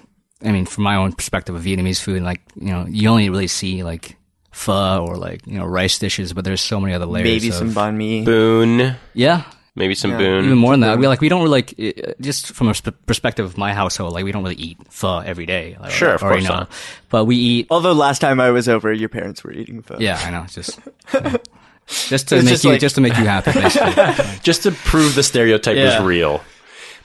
[0.42, 3.46] I mean, from my own perspective of Vietnamese food, like you know, you only really
[3.48, 4.16] see like
[4.52, 7.24] pho or like you know rice dishes, but there's so many other layers.
[7.24, 8.24] Maybe of, some banh mi.
[8.24, 9.44] Boon, Yeah,
[9.76, 10.18] maybe some Yeah.
[10.18, 10.44] boon.
[10.46, 10.98] even more than that.
[10.98, 14.12] We like we don't really like uh, just from a sp- perspective of my household.
[14.14, 15.76] Like we don't really eat pho every day.
[15.80, 16.70] Like, Sure, of course you know, not.
[17.10, 17.66] But we eat.
[17.70, 19.96] Although last time I was over, your parents were eating pho.
[20.00, 20.42] Yeah, I know.
[20.44, 20.80] It's just.
[21.14, 21.36] yeah.
[22.08, 24.38] Just to It's make just you, like- just to make you happy, basically.
[24.42, 25.98] just to prove the stereotype Yeah.
[26.00, 26.42] is real.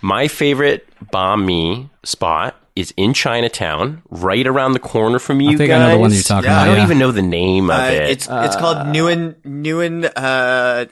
[0.01, 5.69] My favorite banh mi spot is in Chinatown, right around the corner from you think
[5.69, 5.81] guys.
[5.81, 6.61] I know the one you're talking Yeah.
[6.61, 6.83] I don't yeah.
[6.85, 8.09] even know the name of Uh, it.
[8.09, 10.11] it's it's called Nguyen Huong.
[10.15, 10.85] Uh,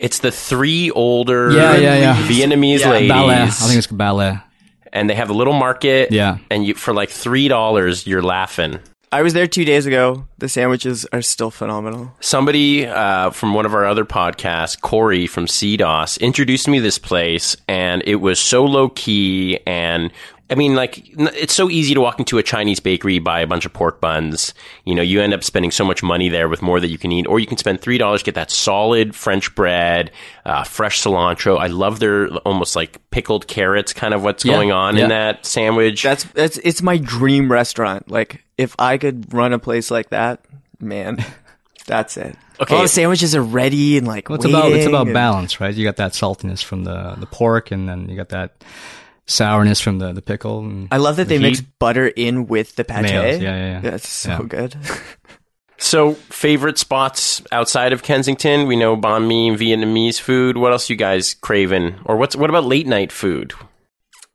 [0.00, 2.16] It's the three older Yeah, yeah, yeah.
[2.26, 2.90] Vietnamese Yeah.
[2.90, 3.34] ladies, ballet.
[3.42, 4.38] I think it's ballet.
[4.92, 6.10] and they have a little market.
[6.10, 6.38] Yeah.
[6.50, 8.78] and you for like three dollars, you're laughing.
[9.12, 10.24] I was there two days ago.
[10.38, 12.12] The sandwiches are still phenomenal.
[12.20, 16.98] Somebody uh, from one of our other podcasts, Corey from CDOS, introduced me to this
[16.98, 19.58] place, and it was so low key.
[19.66, 20.12] And
[20.50, 23.64] I mean, like, it's so easy to walk into a Chinese bakery, buy a bunch
[23.66, 24.52] of pork buns.
[24.84, 27.12] You know, you end up spending so much money there with more that you can
[27.12, 30.10] eat, or you can spend three dollars, get that solid French bread,
[30.44, 31.56] uh, fresh cilantro.
[31.58, 35.04] I love their almost like pickled carrots, kind of what's Yeah, going on yeah.
[35.04, 36.02] in that sandwich.
[36.02, 38.10] That's that's it's my dream restaurant.
[38.10, 40.44] Like if I could run a place like that,
[40.80, 41.24] man,
[41.86, 42.36] that's it.
[42.60, 42.74] Okay.
[42.74, 45.74] all the sandwiches are ready and like Well, it's about it's about and- balance, right?
[45.74, 48.64] You got that saltiness from the the pork, and then you got that
[49.30, 50.60] sourness from the the pickle.
[50.60, 53.06] And I love that they the mix butter in with the pate.
[53.06, 53.80] Mayos, yeah, yeah, yeah.
[53.80, 54.42] That's so Yeah.
[54.48, 54.76] good.
[55.82, 58.66] So, favorite spots outside of Kensington?
[58.66, 60.58] We know banh mi Vietnamese food.
[60.58, 61.94] What else you guys craving?
[62.04, 63.54] Or what's what about late night food?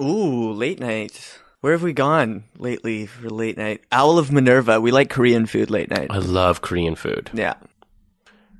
[0.01, 1.37] Ooh, late night.
[1.61, 3.81] Where have we gone lately for late night?
[3.91, 4.81] Owl of Minerva.
[4.81, 6.07] We like Korean food late night.
[6.09, 7.29] I love Korean food.
[7.31, 7.53] Yeah.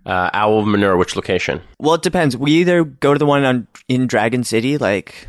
[0.06, 1.62] Uh, Owl of Minerva, which location?
[1.80, 2.38] Well, it depends.
[2.38, 5.28] We either go to the one on in Dragon City, like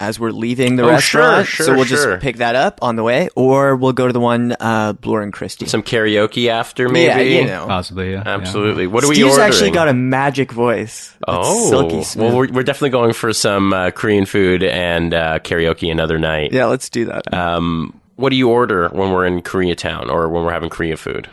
[0.00, 2.12] as we're leaving the Oh, restaurant, sure, so we'll sure.
[2.12, 5.22] just pick that up on the way, or we'll go to the one uh, Bloor
[5.22, 5.66] and Christie.
[5.66, 7.30] Some karaoke after, maybe.
[7.30, 7.66] yeah, you know.
[7.66, 8.34] possibly, yeah, yeah.
[8.36, 8.86] Absolutely.
[8.86, 9.48] What are we Steve's ordering?
[9.48, 11.14] actually got a magic voice.
[11.26, 12.26] Oh, silky smooth.
[12.28, 16.52] well, we're, we're definitely going for some uh, Korean food and uh, karaoke another night.
[16.52, 17.32] yeah, let's do that.
[17.34, 21.28] Um, what do you order when we're in Koreatown or when we're having Korean food?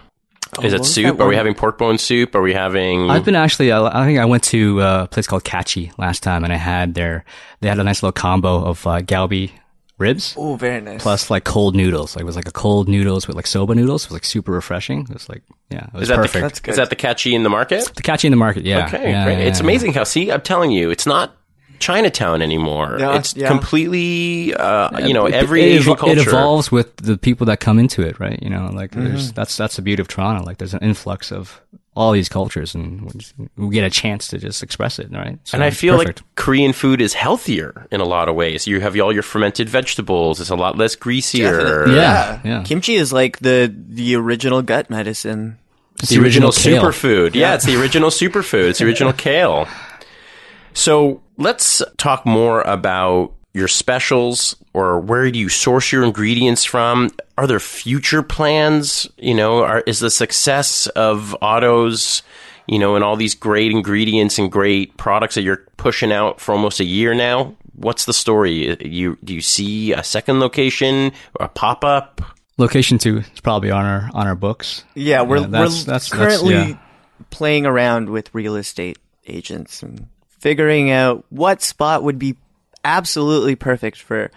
[0.64, 1.20] Is it soup?
[1.20, 2.36] Are we having pork bone soup?
[2.36, 3.10] Are we having?
[3.10, 3.72] I've been actually.
[3.72, 6.58] I, I think I went to uh, a place called Catchy last time, and I
[6.58, 7.26] had their.
[7.62, 9.52] They had a nice little combo of uh, galbi
[9.98, 11.02] ribs oh, very nice.
[11.02, 12.16] plus like cold noodles.
[12.16, 14.04] Like it was like a cold noodles with like soba noodles.
[14.04, 15.02] It was like super refreshing.
[15.02, 16.34] It was like yeah, it was is that perfect.
[16.34, 16.72] the That's good.
[16.72, 17.92] is that the catchy in the market?
[17.96, 18.88] the Catchy in the market, yeah.
[18.88, 19.40] Okay, yeah, great.
[19.40, 19.66] yeah, it's yeah.
[19.66, 21.36] amazing how see I'm telling you, it's not
[21.80, 22.98] Chinatown anymore.
[23.00, 23.48] Yeah, it's yeah.
[23.48, 26.20] completely uh, you know It- every it, Asian culture.
[26.20, 28.42] It evolves with the people that come into it, right?
[28.42, 29.06] You know, like Mm-hmm.
[29.06, 30.44] there's that's that's the beauty of Toronto.
[30.46, 31.62] Like there's an influx of
[31.98, 35.40] all these cultures, and we, just, we get a chance to just express it, right?
[35.46, 36.20] So and I feel perfect.
[36.22, 38.68] like Korean food is healthier in a lot of ways.
[38.68, 40.42] You have all your fermented vegetables.
[40.42, 41.58] It's a lot less greasier.
[41.62, 41.96] Definitely.
[41.96, 42.64] Yeah, yeah.
[42.64, 45.58] Kimchi is like the the original gut medicine.
[46.00, 46.84] It's the original, kale.
[46.84, 47.34] superfood.
[47.36, 47.56] Yeah.
[47.56, 48.68] it's the original superfood.
[48.70, 49.66] It's the original kale.
[50.76, 57.10] So let's talk more about your specials or where do you source your ingredients from?
[57.38, 59.08] Are there future plans?
[59.18, 62.22] You know, are, is the success of Otto's,
[62.68, 66.52] you know, and all these great ingredients and great products that you're pushing out for
[66.52, 67.56] almost a year now?
[67.76, 68.76] What's the story?
[68.86, 72.22] You do you see a second location or a pop up?
[72.58, 74.84] Location two is probably on our on our books.
[74.96, 76.78] Yeah, we're Yeah, that's- we're that's- that's- currently yeah.
[77.32, 80.08] playing around with real estate agents and
[80.46, 82.36] figuring out what spot would be
[82.84, 84.30] absolutely perfect for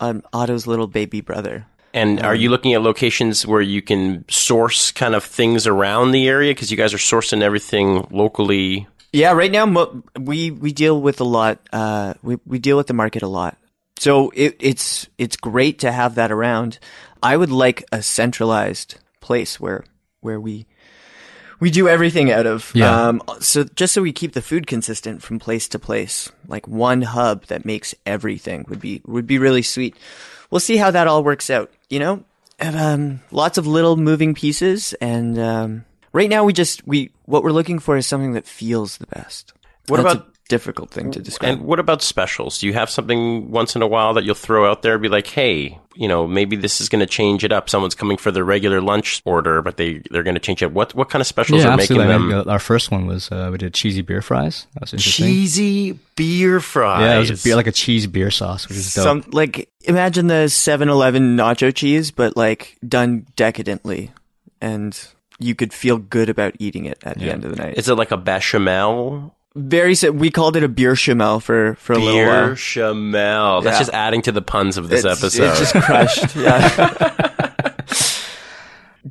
[0.00, 1.64] um, Otto's little baby brother.
[1.94, 6.26] And are you looking at locations where you can source kind of things around the
[6.26, 6.50] area?
[6.50, 8.88] Because you guys are sourcing everything locally.
[9.12, 11.60] Yeah, right now mo- we we deal with a lot.
[11.72, 13.56] Uh, we we deal with the market a lot,
[14.00, 16.80] so it, it's it's great to have that around.
[17.22, 19.84] I would like a centralized place where
[20.20, 20.66] where we
[21.60, 22.70] we do everything out of.
[22.74, 23.08] Yeah.
[23.08, 27.02] Um, so just so we keep the food consistent from place to place, like one
[27.02, 29.96] hub that makes everything would be would be really sweet.
[30.50, 31.70] We'll see how that all works out.
[31.88, 32.24] You know,
[32.58, 37.42] And, um, lots of little moving pieces, and um, right now we just we what
[37.42, 39.52] we're looking for is something that feels the best.
[39.88, 41.58] What That's about difficult thing to describe.
[41.58, 42.58] And what about specials?
[42.58, 45.08] Do you have something once in a while that you'll throw out there and be
[45.08, 47.68] like, hey, you know, maybe this is going to change it up.
[47.68, 50.72] Someone's coming for their regular lunch order, but they, they're going to change it.
[50.72, 52.34] What, what kind of specials yeah, are making absolutely.
[52.34, 52.48] I them?
[52.48, 54.66] uh, our first one was uh, we did cheesy beer fries.
[54.74, 55.26] That was interesting.
[55.26, 57.00] Cheesy beer fries.
[57.02, 59.04] Yeah, it was a beer, like a cheese beer sauce, which is dope.
[59.04, 64.10] Some like imagine the 7-Eleven nacho cheese, but like done decadently,
[64.60, 64.98] and
[65.38, 67.76] you could feel good about eating it at the end of the night.
[67.76, 69.35] Is it like a bechamel?
[69.56, 69.94] Very.
[70.12, 72.54] We called it a beer chamel for for a little Beer while.
[72.54, 73.62] chamel.
[73.62, 73.78] That's Yeah.
[73.80, 75.50] just adding to the puns of this It's- episode.
[75.50, 76.36] It's just crushed.
[76.36, 77.52] Yeah.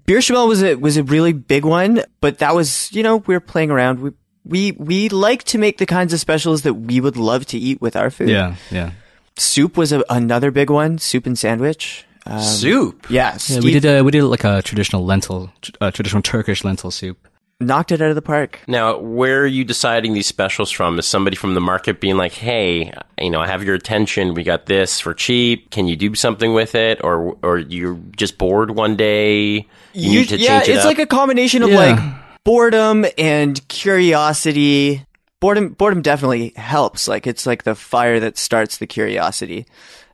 [0.05, 3.33] Beer Chamel was a was a really big one, but that was you know we
[3.33, 3.99] were playing around.
[4.01, 4.11] We
[4.43, 7.81] we we like to make the kinds of specials that we would love to eat
[7.81, 8.29] with our food.
[8.29, 8.91] yeah, yeah.
[9.37, 10.97] Soup was a, another big one.
[10.97, 12.05] Soup and sandwich.
[12.27, 13.05] Um, Soup.
[13.09, 16.91] Yeah, Yeah, we did uh, we did like a traditional lentil, uh, traditional Turkish lentil
[16.91, 17.17] soup.
[17.59, 18.59] Knocked it out of the park.
[18.67, 20.99] Now, where are you deciding these specials from?
[20.99, 24.33] Is somebody from the market being like, "Hey, you know, I have your attention.
[24.33, 25.71] We got this for cheap.
[25.71, 29.67] Can you do something with it?" Or, or you're just bored one day.
[29.93, 30.89] You, need to yeah, change it it's up?
[30.89, 31.77] like a combination of Yeah.
[31.77, 35.05] like boredom and curiosity.
[35.39, 37.07] Boredom, boredom definitely helps.
[37.07, 39.65] Like it's like the fire that starts the curiosity,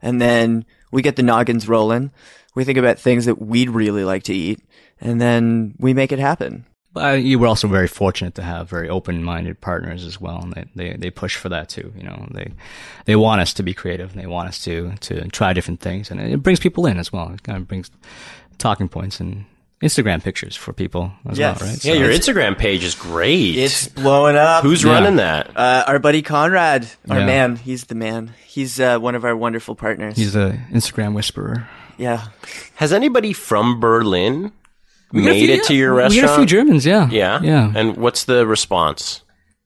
[0.02, 2.12] and then we get the noggins rolling.
[2.54, 4.60] We think about things that we'd really like to eat,
[5.00, 6.66] and then we make it happen.
[6.96, 10.66] Uh, you were also very fortunate to have very open-minded partners as well, and they,
[10.76, 11.94] they, they push for that too.
[11.96, 12.52] You know, they
[13.06, 16.12] they want us to be creative, and they want us to to try different things,
[16.12, 17.32] and it brings people in as well.
[17.34, 17.90] It kind of brings
[18.58, 19.46] talking points and
[19.82, 21.60] Instagram pictures for people as Yes.
[21.62, 21.84] well, right?
[21.86, 23.56] yeah, So- your Instagram page is great.
[23.58, 24.64] It's blowing up.
[24.64, 24.92] Who's Yeah.
[24.92, 25.50] running that?
[25.58, 27.26] uh, our buddy Conrad, our Yeah.
[27.26, 27.56] man.
[27.56, 28.34] He's the man.
[28.46, 30.18] He's uh, one of our wonderful partners.
[30.18, 31.68] he's a Instagram whisperer.
[31.98, 32.28] yeah.
[32.76, 34.61] Has anybody from Berlin We got a
[35.12, 36.28] made few- it to yeah, your We restaurant?
[36.28, 37.74] got a few Germans, yeah, yeah, yeah.
[37.76, 39.22] And what's the response?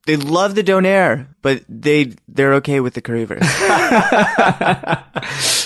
[0.08, 3.41] They love the donair, but they they're okay with the currywurst.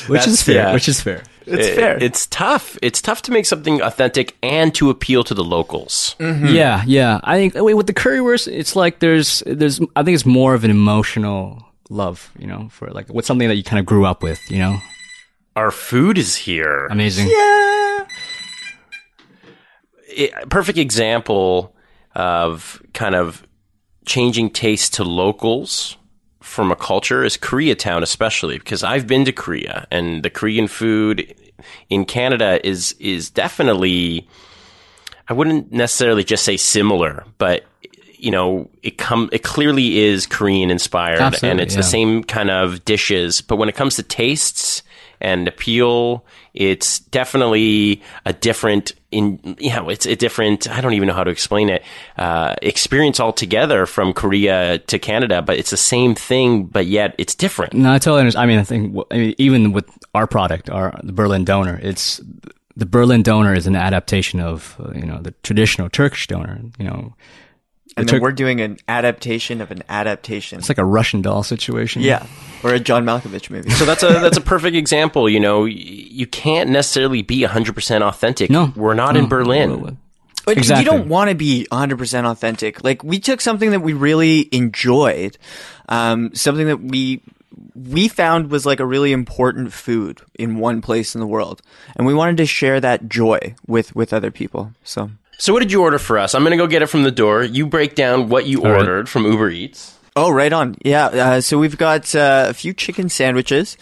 [0.08, 0.56] which That's- is fair.
[0.56, 0.74] yeah.
[0.74, 1.24] Which is fair.
[1.46, 1.98] It's It- fair.
[2.02, 2.78] It's tough.
[2.82, 6.16] It's tough to make something authentic and to appeal to the locals.
[6.20, 6.48] Mm-hmm.
[6.48, 7.20] Yeah, yeah.
[7.24, 10.64] I think wait, with the currywurst, it's like there's there's I think it's more of
[10.64, 14.24] an emotional love, you know, for like what's something that you kind of grew up
[14.24, 14.78] with, you know.
[15.56, 16.86] Our food is here.
[16.88, 17.28] Amazing.
[17.28, 17.36] yeah.
[20.10, 21.76] It, perfect example
[22.16, 23.46] of kind of
[24.06, 25.98] changing taste to locals
[26.42, 31.36] from a culture is Koreatown, especially because I've been to Korea and the Korean food
[31.90, 34.28] in Canada is is definitely
[35.28, 37.66] I wouldn't necessarily just say similar, but
[38.18, 41.82] you know, it come it clearly is Korean inspired and it's yeah.
[41.82, 44.82] the same kind of dishes, but when it comes to tastes
[45.22, 51.08] and appeal, it's definitely a different in you know, it's a different I don't even
[51.08, 51.84] know how to explain it.
[52.18, 57.36] Uh, experience altogether from Korea to Canada, but it's the same thing, but yet it's
[57.36, 57.74] different.
[57.74, 58.44] No, I totally understand.
[58.44, 62.22] I mean, I think I mean, even with our product, our the Berlin donor, it's
[62.76, 66.62] the Berlin donor is an adaptation of uh, you know the traditional Turkish donor.
[66.78, 67.16] You know,
[67.98, 70.60] And Tur- then we're doing an adaptation of an adaptation.
[70.60, 72.02] it's like a Russian doll situation.
[72.02, 72.26] yeah,
[72.64, 73.70] or a John Malkovich movie.
[73.72, 75.30] So that's a that's a perfect example.
[75.30, 78.50] You know, you can't necessarily be hundred percent authentic.
[78.50, 79.98] No, we're not in Berlin.
[80.46, 80.84] But Exactly.
[80.86, 82.84] you don't want to be 100% authentic.
[82.84, 85.38] Like we took something that we really enjoyed,
[85.90, 87.22] um, something that we
[87.76, 91.62] we found was like a really important food in one place in the world,
[91.98, 94.72] and we wanted to share that joy with with other people.
[94.84, 96.36] So So what did you order for us?
[96.36, 97.44] I'm gonna go get it from the door.
[97.44, 98.76] You break down what you right.
[98.76, 99.98] ordered from Uber Eats.
[100.16, 100.76] Oh, right on.
[100.84, 101.06] Yeah.
[101.06, 103.78] Uh, so we've got uh, a few chicken sandwiches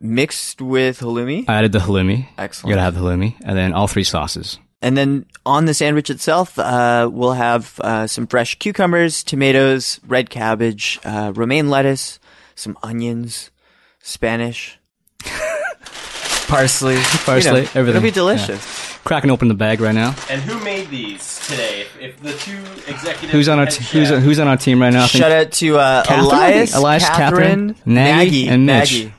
[0.00, 1.46] mixed with halloumi.
[1.48, 2.28] I added the halloumi.
[2.36, 2.68] Excellent.
[2.68, 4.58] You gotta have the halloumi, and then all three sauces.
[4.82, 10.28] And then on the sandwich itself, uh, we'll have uh, some fresh cucumbers, tomatoes, red
[10.28, 12.20] cabbage, uh, romaine lettuce,
[12.54, 13.50] some onions,
[14.00, 14.77] Spanish,
[16.48, 17.88] parsley, Parsley, You know, everything.
[17.88, 18.98] It'll be delicious.
[19.04, 20.14] Cracking open the bag right now.
[20.28, 21.82] And who made these today?
[21.82, 22.58] If, if the two
[22.90, 25.04] executives, Who's on our t- who's who's on our team right now?
[25.04, 26.48] I think Shout out to uh, Catherine, I.
[26.48, 28.92] Elias, Elias, Catherine, Catherine, Nagy, and Mitch.
[28.92, 29.14] Nagy.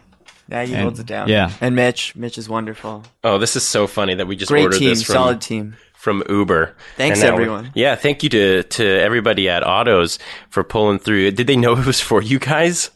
[0.50, 1.28] Nagy And- holds it down.
[1.30, 1.52] yeah.
[1.62, 2.16] and Mitch.
[2.16, 3.04] Mitch is wonderful.
[3.24, 5.76] Oh, this is so funny that we just Great ordered team, this from solid team.
[5.94, 6.76] from Uber.
[6.98, 7.72] Thanks, And now we're- everyone.
[7.76, 11.32] Yeah, thank you to to everybody at Otto's for pulling through.
[11.32, 12.90] Did they know it was for you guys?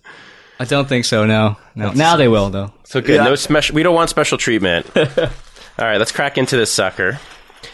[0.59, 1.25] I don't think so.
[1.25, 1.91] No, no.
[1.91, 2.71] Now they will though.
[2.93, 3.15] So good.
[3.15, 3.23] Yeah.
[3.23, 3.73] No special.
[3.73, 4.86] We don't want special treatment.
[4.95, 5.06] All
[5.79, 7.19] right, let's crack into this sucker.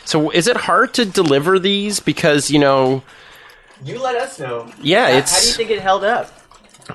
[0.06, 3.04] So, is it hard to deliver these because you know?
[3.84, 4.72] You let us know.
[4.82, 6.32] Yeah, How- it's How do you think it held up?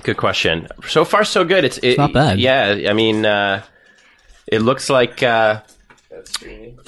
[0.04, 0.68] good question.
[0.88, 1.66] So far, so good.
[1.66, 2.40] It's, it, not bad.
[2.40, 3.62] Yeah, I mean, uh,
[4.46, 5.22] it looks like.
[5.22, 5.60] Uh,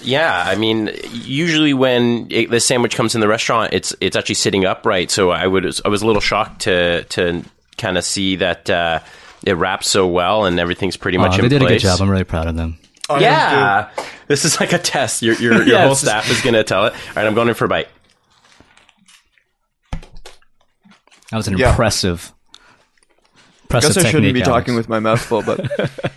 [0.01, 4.37] yeah, I mean, usually when it, the sandwich comes in the restaurant, it's it's actually
[4.37, 5.11] sitting upright.
[5.11, 7.45] So I would I was a little shocked to to
[7.77, 9.01] kind of see that uh,
[9.47, 11.71] it wraps so well and everything's pretty much Oh, in they did place.
[11.71, 12.03] a good job.
[12.03, 12.79] I'm really proud of them.
[13.09, 13.89] Oh, Yeah,
[14.27, 15.23] this is like a test.
[15.23, 16.93] Your your, your Yeah, whole staff is going to tell it.
[16.93, 17.89] All right, I'm going in for a bite.
[21.31, 21.71] That was an Yeah.
[21.71, 22.33] impressive,
[23.71, 24.49] I guess I shouldn't be Alex.
[24.49, 25.69] talking with my mouth full, but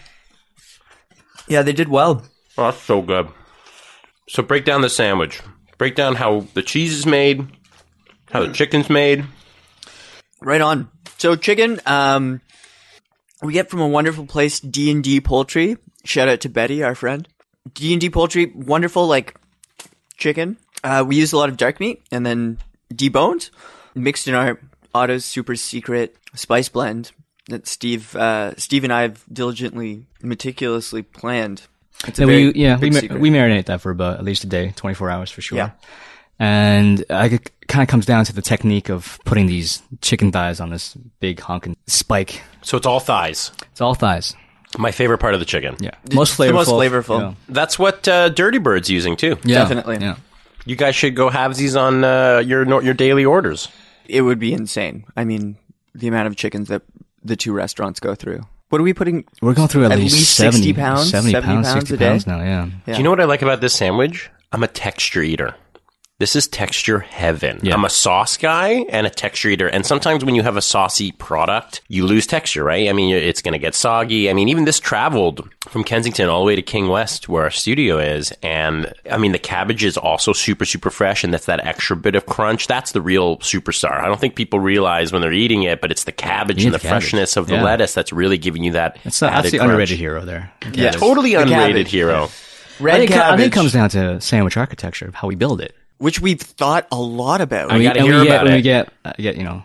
[1.48, 2.24] yeah, they did well.
[2.58, 3.28] Oh, that's so good.
[4.28, 5.42] So break down the sandwich.
[5.80, 7.48] Break down how the cheese is made,
[8.32, 9.26] how the chicken's made.
[10.42, 10.90] Right on.
[11.18, 12.42] So chicken, um,
[13.42, 15.78] we get from a wonderful place, D and D Poultry.
[16.04, 17.28] Shout out to Betty, our friend.
[17.74, 19.36] D and D Poultry, wonderful like
[20.18, 20.58] chicken.
[20.84, 22.58] Uh, we use a lot of dark meat and then
[22.94, 23.50] deboned,
[23.96, 24.60] mixed in our
[24.94, 27.12] Otto's super secret spice blend
[27.48, 31.64] that Steve, uh, Steve and I have diligently, meticulously planned.
[32.08, 33.20] It's a Yeah, very we, yeah, we, big ma- secret.
[33.20, 35.58] we marinate that for about at least a day, 24 hours for sure.
[35.58, 35.72] Yeah.
[36.40, 40.60] And I, it kind of comes down to the technique of putting these chicken thighs
[40.60, 42.42] on this big honking spike.
[42.62, 43.52] So it's all thighs.
[43.72, 44.36] It's all thighs.
[44.78, 45.76] My favorite part of the chicken.
[45.80, 45.92] Yeah.
[46.14, 46.54] Most the flavorful.
[46.54, 47.20] most flavorful.
[47.22, 47.34] Yeah.
[47.50, 49.38] That's what uh, Dirty Bird's using too.
[49.44, 49.98] Yeah, Definitely.
[50.00, 50.16] Yeah.
[50.66, 53.68] You guys should go have these on uh, your your daily orders.
[54.08, 55.06] it would be insane.
[55.18, 55.58] I mean,
[55.96, 56.84] the amount of chickens that
[57.24, 58.42] the two restaurants go through.
[58.70, 59.26] What are we putting?
[59.42, 61.10] We're going through at, At least, least 70 60 pounds?
[61.10, 62.10] 70 70 pounds, pounds 60 a day?
[62.10, 62.70] pounds now, yeah.
[62.86, 62.94] Yeah.
[62.94, 64.30] Do you know what I like about this sandwich?
[64.52, 65.56] I'm a texture eater.
[66.20, 67.60] This is texture heaven.
[67.64, 67.74] Yeah.
[67.74, 69.70] I'm a sauce guy and a texture eater.
[69.70, 72.90] And sometimes when you have a saucy product, you lose texture, right?
[72.90, 74.30] I mean, it's going to get soggy.
[74.30, 77.50] I mean, even this traveled from Kensington all the way to King West, where our
[77.50, 78.34] studio is.
[78.44, 81.24] And I mean, the cabbage is also super, super fresh.
[81.24, 82.68] And that's that extra bit of crunch.
[82.68, 83.94] That's the real superstar.
[84.02, 86.80] I don't think people realize when they're eating it, but it's the cabbage and the,
[86.80, 87.04] the cabbage.
[87.04, 87.64] freshness of the Yeah.
[87.64, 88.98] lettuce that's really giving you that.
[89.06, 89.70] That's, that's the crunch.
[89.70, 90.52] underrated hero there.
[90.74, 90.92] Yeah.
[90.92, 91.92] Totally The underrated cabbage.
[91.92, 92.30] hero.
[92.82, 95.62] Red I think, I think it comes down to sandwich architecture of how we build
[95.62, 95.76] it.
[96.00, 97.72] Which we've thought a lot about.
[97.72, 98.56] I We- gotta hear we get, about when it.
[98.58, 99.64] we get, uh, get, you know,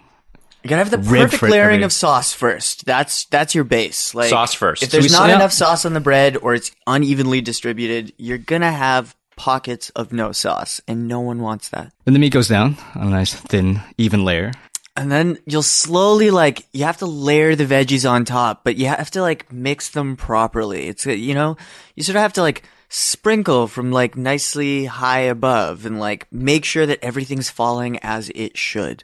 [0.63, 2.85] You gotta have the perfect for- layering of sauce first.
[2.87, 4.15] That's that's your base.
[4.15, 4.83] Like Sauce first.
[4.83, 5.37] If there's we- not yeah.
[5.37, 10.31] enough sauce on the bread or it's unevenly distributed, you're gonna have pockets of no
[10.33, 11.93] sauce, and no one wants that.
[12.05, 14.53] then the meat goes down on a nice thin, even layer.
[14.97, 18.87] And then you'll slowly like you have to layer the veggies on top, but you
[18.87, 20.87] have to like mix them properly.
[20.87, 21.57] It's uh, you know
[21.97, 26.65] you sort of have to like sprinkle from like nicely high above and like make
[26.65, 29.03] sure that everything's falling as it should.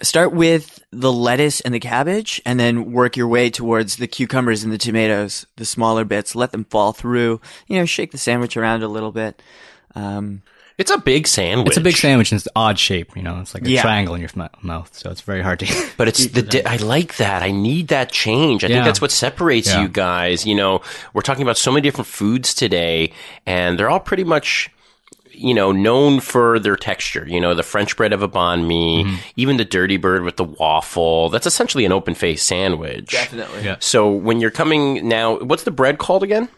[0.00, 4.64] Start with the lettuce and the cabbage, and then work your way towards the cucumbers
[4.64, 6.34] and the tomatoes, the smaller bits.
[6.34, 7.40] Let them fall through.
[7.68, 9.40] You know, shake the sandwich around a little bit.
[9.94, 10.42] Um,
[10.78, 11.68] It's a big sandwich.
[11.68, 13.82] It's a big sandwich and it's odd shape, you know, it's like a Yeah.
[13.82, 15.66] triangle in your m- mouth, so it's very hard to.
[15.96, 17.42] But it's the di- I like that.
[17.42, 18.64] I need that change.
[18.64, 18.84] I think Yeah.
[18.84, 19.82] that's what separates Yeah.
[19.82, 20.46] you guys.
[20.46, 20.80] You know,
[21.12, 23.12] we're talking about so many different foods today,
[23.46, 24.70] and they're all pretty much
[25.34, 27.24] you know known for their texture.
[27.26, 29.16] You know, the French bread of a banh mi, Mm-hmm.
[29.36, 31.30] even the Dirty Bird with the waffle.
[31.30, 33.14] That's essentially an open faced sandwich.
[33.62, 33.76] Yeah.
[33.80, 36.48] So when you're coming now, what's the bread called again?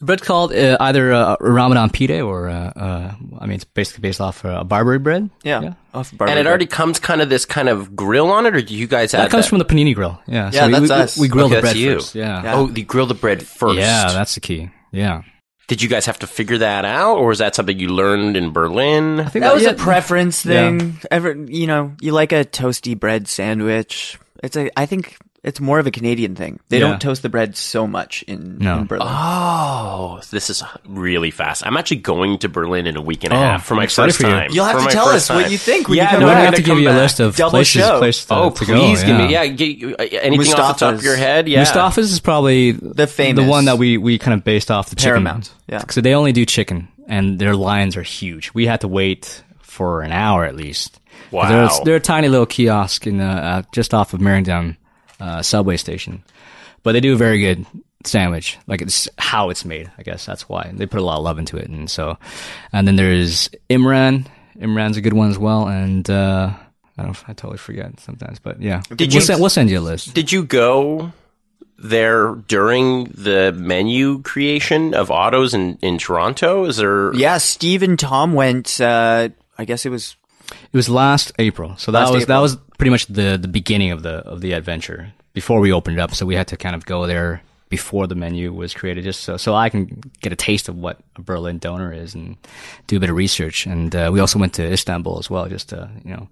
[0.00, 4.02] The bread's called uh, either uh, Ramadan pide or, uh, uh, I mean, it's basically
[4.02, 5.30] based off uh, Barbary bread.
[5.44, 6.46] yeah, off and Barbary it bread.
[6.48, 9.20] already comes kind of this kind of grill on it, or do you guys add
[9.26, 10.20] That comes from the panini grill.
[10.26, 11.18] Yeah, Yeah, we, that's we, us.
[11.18, 11.94] We grill Okay, the bread you.
[11.94, 12.14] first.
[12.16, 12.42] Yeah.
[12.42, 12.54] Yeah.
[12.56, 13.76] Oh, you grill the bread first.
[13.76, 14.70] Yeah, that's the key.
[14.90, 15.22] Yeah.
[15.68, 18.50] Did you guys have to figure that out, or is that something you learned in
[18.52, 19.20] Berlin?
[19.20, 20.98] I think That was yeah, a preference thing.
[21.10, 24.18] Ever, you know, you like a toasty bread sandwich.
[24.42, 24.70] It's a.
[24.78, 26.58] I think it's more of a Canadian thing.
[26.70, 26.88] They Yeah.
[26.88, 28.78] don't toast the bread so much in, No.
[28.78, 29.06] in Berlin.
[29.08, 31.62] Oh, this is really fast.
[31.66, 33.84] I'm actually going to Berlin in a week and a Oh, half for my I'm
[33.84, 34.32] excited first for you.
[34.32, 34.50] time.
[34.52, 35.52] You'll have For to my tell first us what time.
[35.52, 36.92] you think when you yeah, come no, We're I'm have to gonna give you a
[36.92, 37.98] come list of Double places, show.
[37.98, 39.06] places to, Oh, to please go.
[39.06, 39.26] give yeah.
[39.26, 39.46] me yeah.
[39.46, 41.04] Get, uh, anything off the top of Mustafa's.
[41.04, 41.48] your head?
[41.48, 43.44] Yeah, Mustafa's is probably The famous.
[43.44, 45.58] the one that we, we kind of based off the Paramount, chicken.
[45.68, 45.82] yeah.
[45.90, 48.50] So they only do chicken, and their lines are huge.
[48.54, 51.00] We had to wait for an hour at least.
[51.30, 51.48] 'Cause Wow.
[51.48, 54.76] They're, they're a tiny little kiosk in uh, uh, just off of Mehringdamm
[55.20, 56.22] uh, subway station,
[56.82, 57.66] but they do a very good
[58.04, 58.58] sandwich.
[58.66, 59.90] Like it's how it's made.
[59.98, 61.68] I guess that's why they put a lot of love into it.
[61.68, 62.18] And so,
[62.72, 64.26] and then there's Imren.
[64.58, 65.66] Imren's a good one as well.
[65.68, 66.52] And uh,
[66.98, 67.16] I don't.
[67.28, 68.82] I totally forget sometimes, but yeah.
[68.88, 70.14] Did we'll, you- send, we'll send you a list.
[70.14, 71.12] Did you go
[71.76, 76.64] there during the menu creation of Otto's in, in Toronto?
[76.66, 77.12] Is there?
[77.14, 78.80] Yeah, Steve and Tom went.
[78.80, 80.16] Uh, I guess it was.
[80.50, 83.90] It was last April, so that Last was that was pretty much the the beginning
[83.92, 86.14] of the of the adventure before we opened it up.
[86.14, 89.36] So we had to kind of go there before the menu was created, just so
[89.36, 92.36] so I can get a taste of what a Berlin doner is and
[92.86, 93.66] do a bit of research.
[93.66, 96.28] And uh, we also went to Istanbul as well, just to you know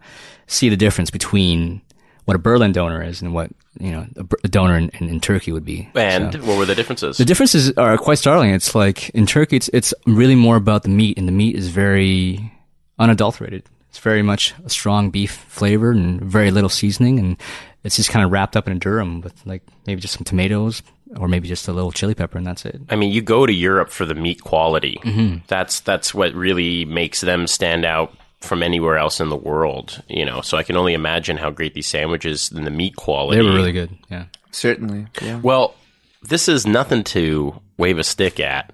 [0.46, 1.80] see the difference between
[2.26, 3.50] what a Berlin doner is and what
[3.80, 4.06] you know
[4.44, 5.88] a doner in, in, in Turkey would be.
[5.94, 7.16] And So- what were the differences?
[7.16, 8.50] the differences are quite startling.
[8.54, 11.68] It's like in Turkey, it's it's really more about the meat, and the meat is
[11.68, 12.52] very
[12.98, 13.64] unadulterated.
[13.92, 17.36] It's very much a strong beef flavor and very little seasoning, and
[17.84, 20.82] it's just kind of wrapped up in a durum with like maybe just some tomatoes
[21.18, 22.80] or maybe just a little chili pepper, and that's it.
[22.88, 24.98] I mean, you go to Europe for the meat quality.
[25.02, 25.44] Mm-hmm.
[25.46, 30.02] That's that's what really makes them stand out from anywhere else in the world.
[30.08, 33.42] You know, so I can only imagine how great these sandwiches and the meat quality.
[33.42, 33.90] They were really good.
[34.10, 34.24] Yeah.
[34.52, 35.08] Certainly.
[35.20, 35.38] Yeah.
[35.42, 35.74] Well,
[36.22, 38.72] this is nothing to wave a stick at.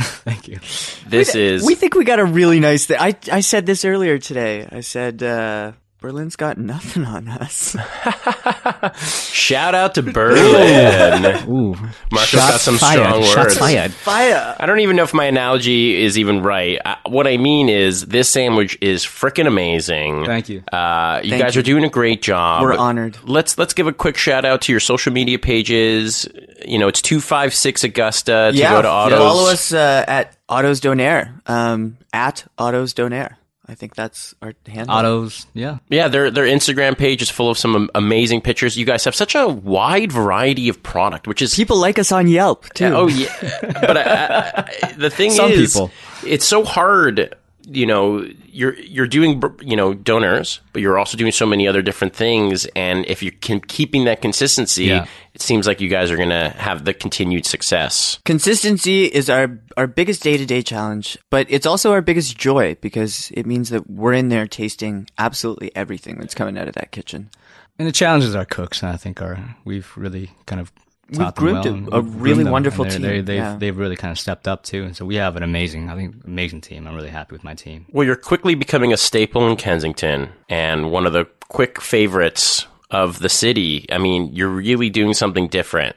[0.24, 0.58] Thank you.
[1.06, 2.98] This is We think we got a really nice thing.
[3.00, 4.66] I I said this earlier today.
[4.70, 7.76] I said uh, Berlin's got nothing on us.
[9.34, 11.46] shout out to Berlin.
[11.46, 11.74] Ooh,
[12.10, 13.04] Marco's got some fired.
[13.04, 13.58] strong Shots words.
[13.58, 13.92] fired.
[13.92, 14.56] Fire.
[14.58, 16.78] I don't even know if my analogy is even right.
[16.82, 20.24] Uh, what I mean is, this sandwich is freaking amazing.
[20.24, 20.62] Thank you.
[20.72, 21.60] Uh, you Thank guys you.
[21.60, 22.62] are doing a great job.
[22.62, 23.18] We're honored.
[23.24, 26.26] Let's let's give a quick shout out to your social media pages.
[26.64, 28.72] You know, it's two five six Augusta to yeah.
[28.72, 29.18] go to Otto's.
[29.18, 31.46] Follow us uh, at Otto's Donaire.
[31.46, 33.36] Um, at Otto's Donaire.
[33.70, 34.94] I think that's our handle.
[34.96, 35.46] Otto's.
[35.54, 35.78] Yeah.
[35.88, 38.76] Yeah, their their Instagram page is full of some amazing pictures.
[38.76, 42.26] You guys have such a wide variety of product, which is People like us on
[42.26, 42.86] Yelp too.
[42.86, 45.90] Oh yeah, but I, I, I- the thing Some is, people.
[46.26, 47.34] it's so hard.
[47.66, 51.82] You know, you're you're doing you know doners, but you're also doing so many other
[51.82, 52.66] different things.
[52.74, 55.06] And if you're can, keeping that consistency, Yeah.
[55.34, 58.18] it seems like you guys are gonna have the continued success.
[58.24, 62.76] Consistency is our our biggest day to day challenge, but it's also our biggest joy
[62.80, 66.90] because it means that we're in there tasting absolutely everything that's coming out of that
[66.92, 67.30] kitchen.
[67.78, 70.72] And the challenges our cooks, and I think are we've really kind of
[71.18, 73.36] taught them groomed well a- a we've groomed really them, wonderful they're- team, They, they've
[73.36, 73.56] yeah.
[73.58, 76.14] they've really kind of stepped up too, and so we have an amazing, I think,
[76.26, 76.86] amazing team.
[76.86, 77.86] I'm really happy with my team.
[77.92, 83.18] Well, you're quickly becoming a staple in Kensington and one of the quick favorites of
[83.20, 83.86] the city.
[83.90, 85.96] I mean, you're really doing something different.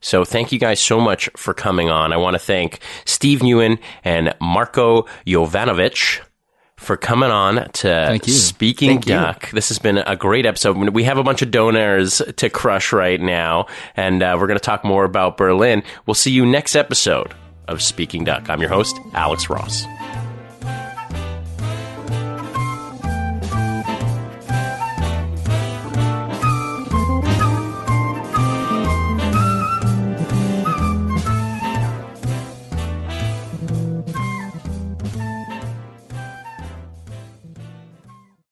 [0.00, 2.12] So thank you guys so much for coming on.
[2.12, 6.20] I want to thank Steve Nguyen and Marco Jovanovic
[6.82, 8.32] for coming on to you.
[8.32, 9.14] Speaking Thank you.
[9.14, 9.50] Duck.
[9.50, 10.76] This has been a great episode.
[10.90, 13.66] We have a bunch of doners to crush right now,
[13.96, 15.82] and uh, we're going to talk more about Berlin.
[16.06, 17.34] We'll see you next episode
[17.68, 18.50] of Speaking Duck.
[18.50, 19.84] I'm your host, Alex Ross.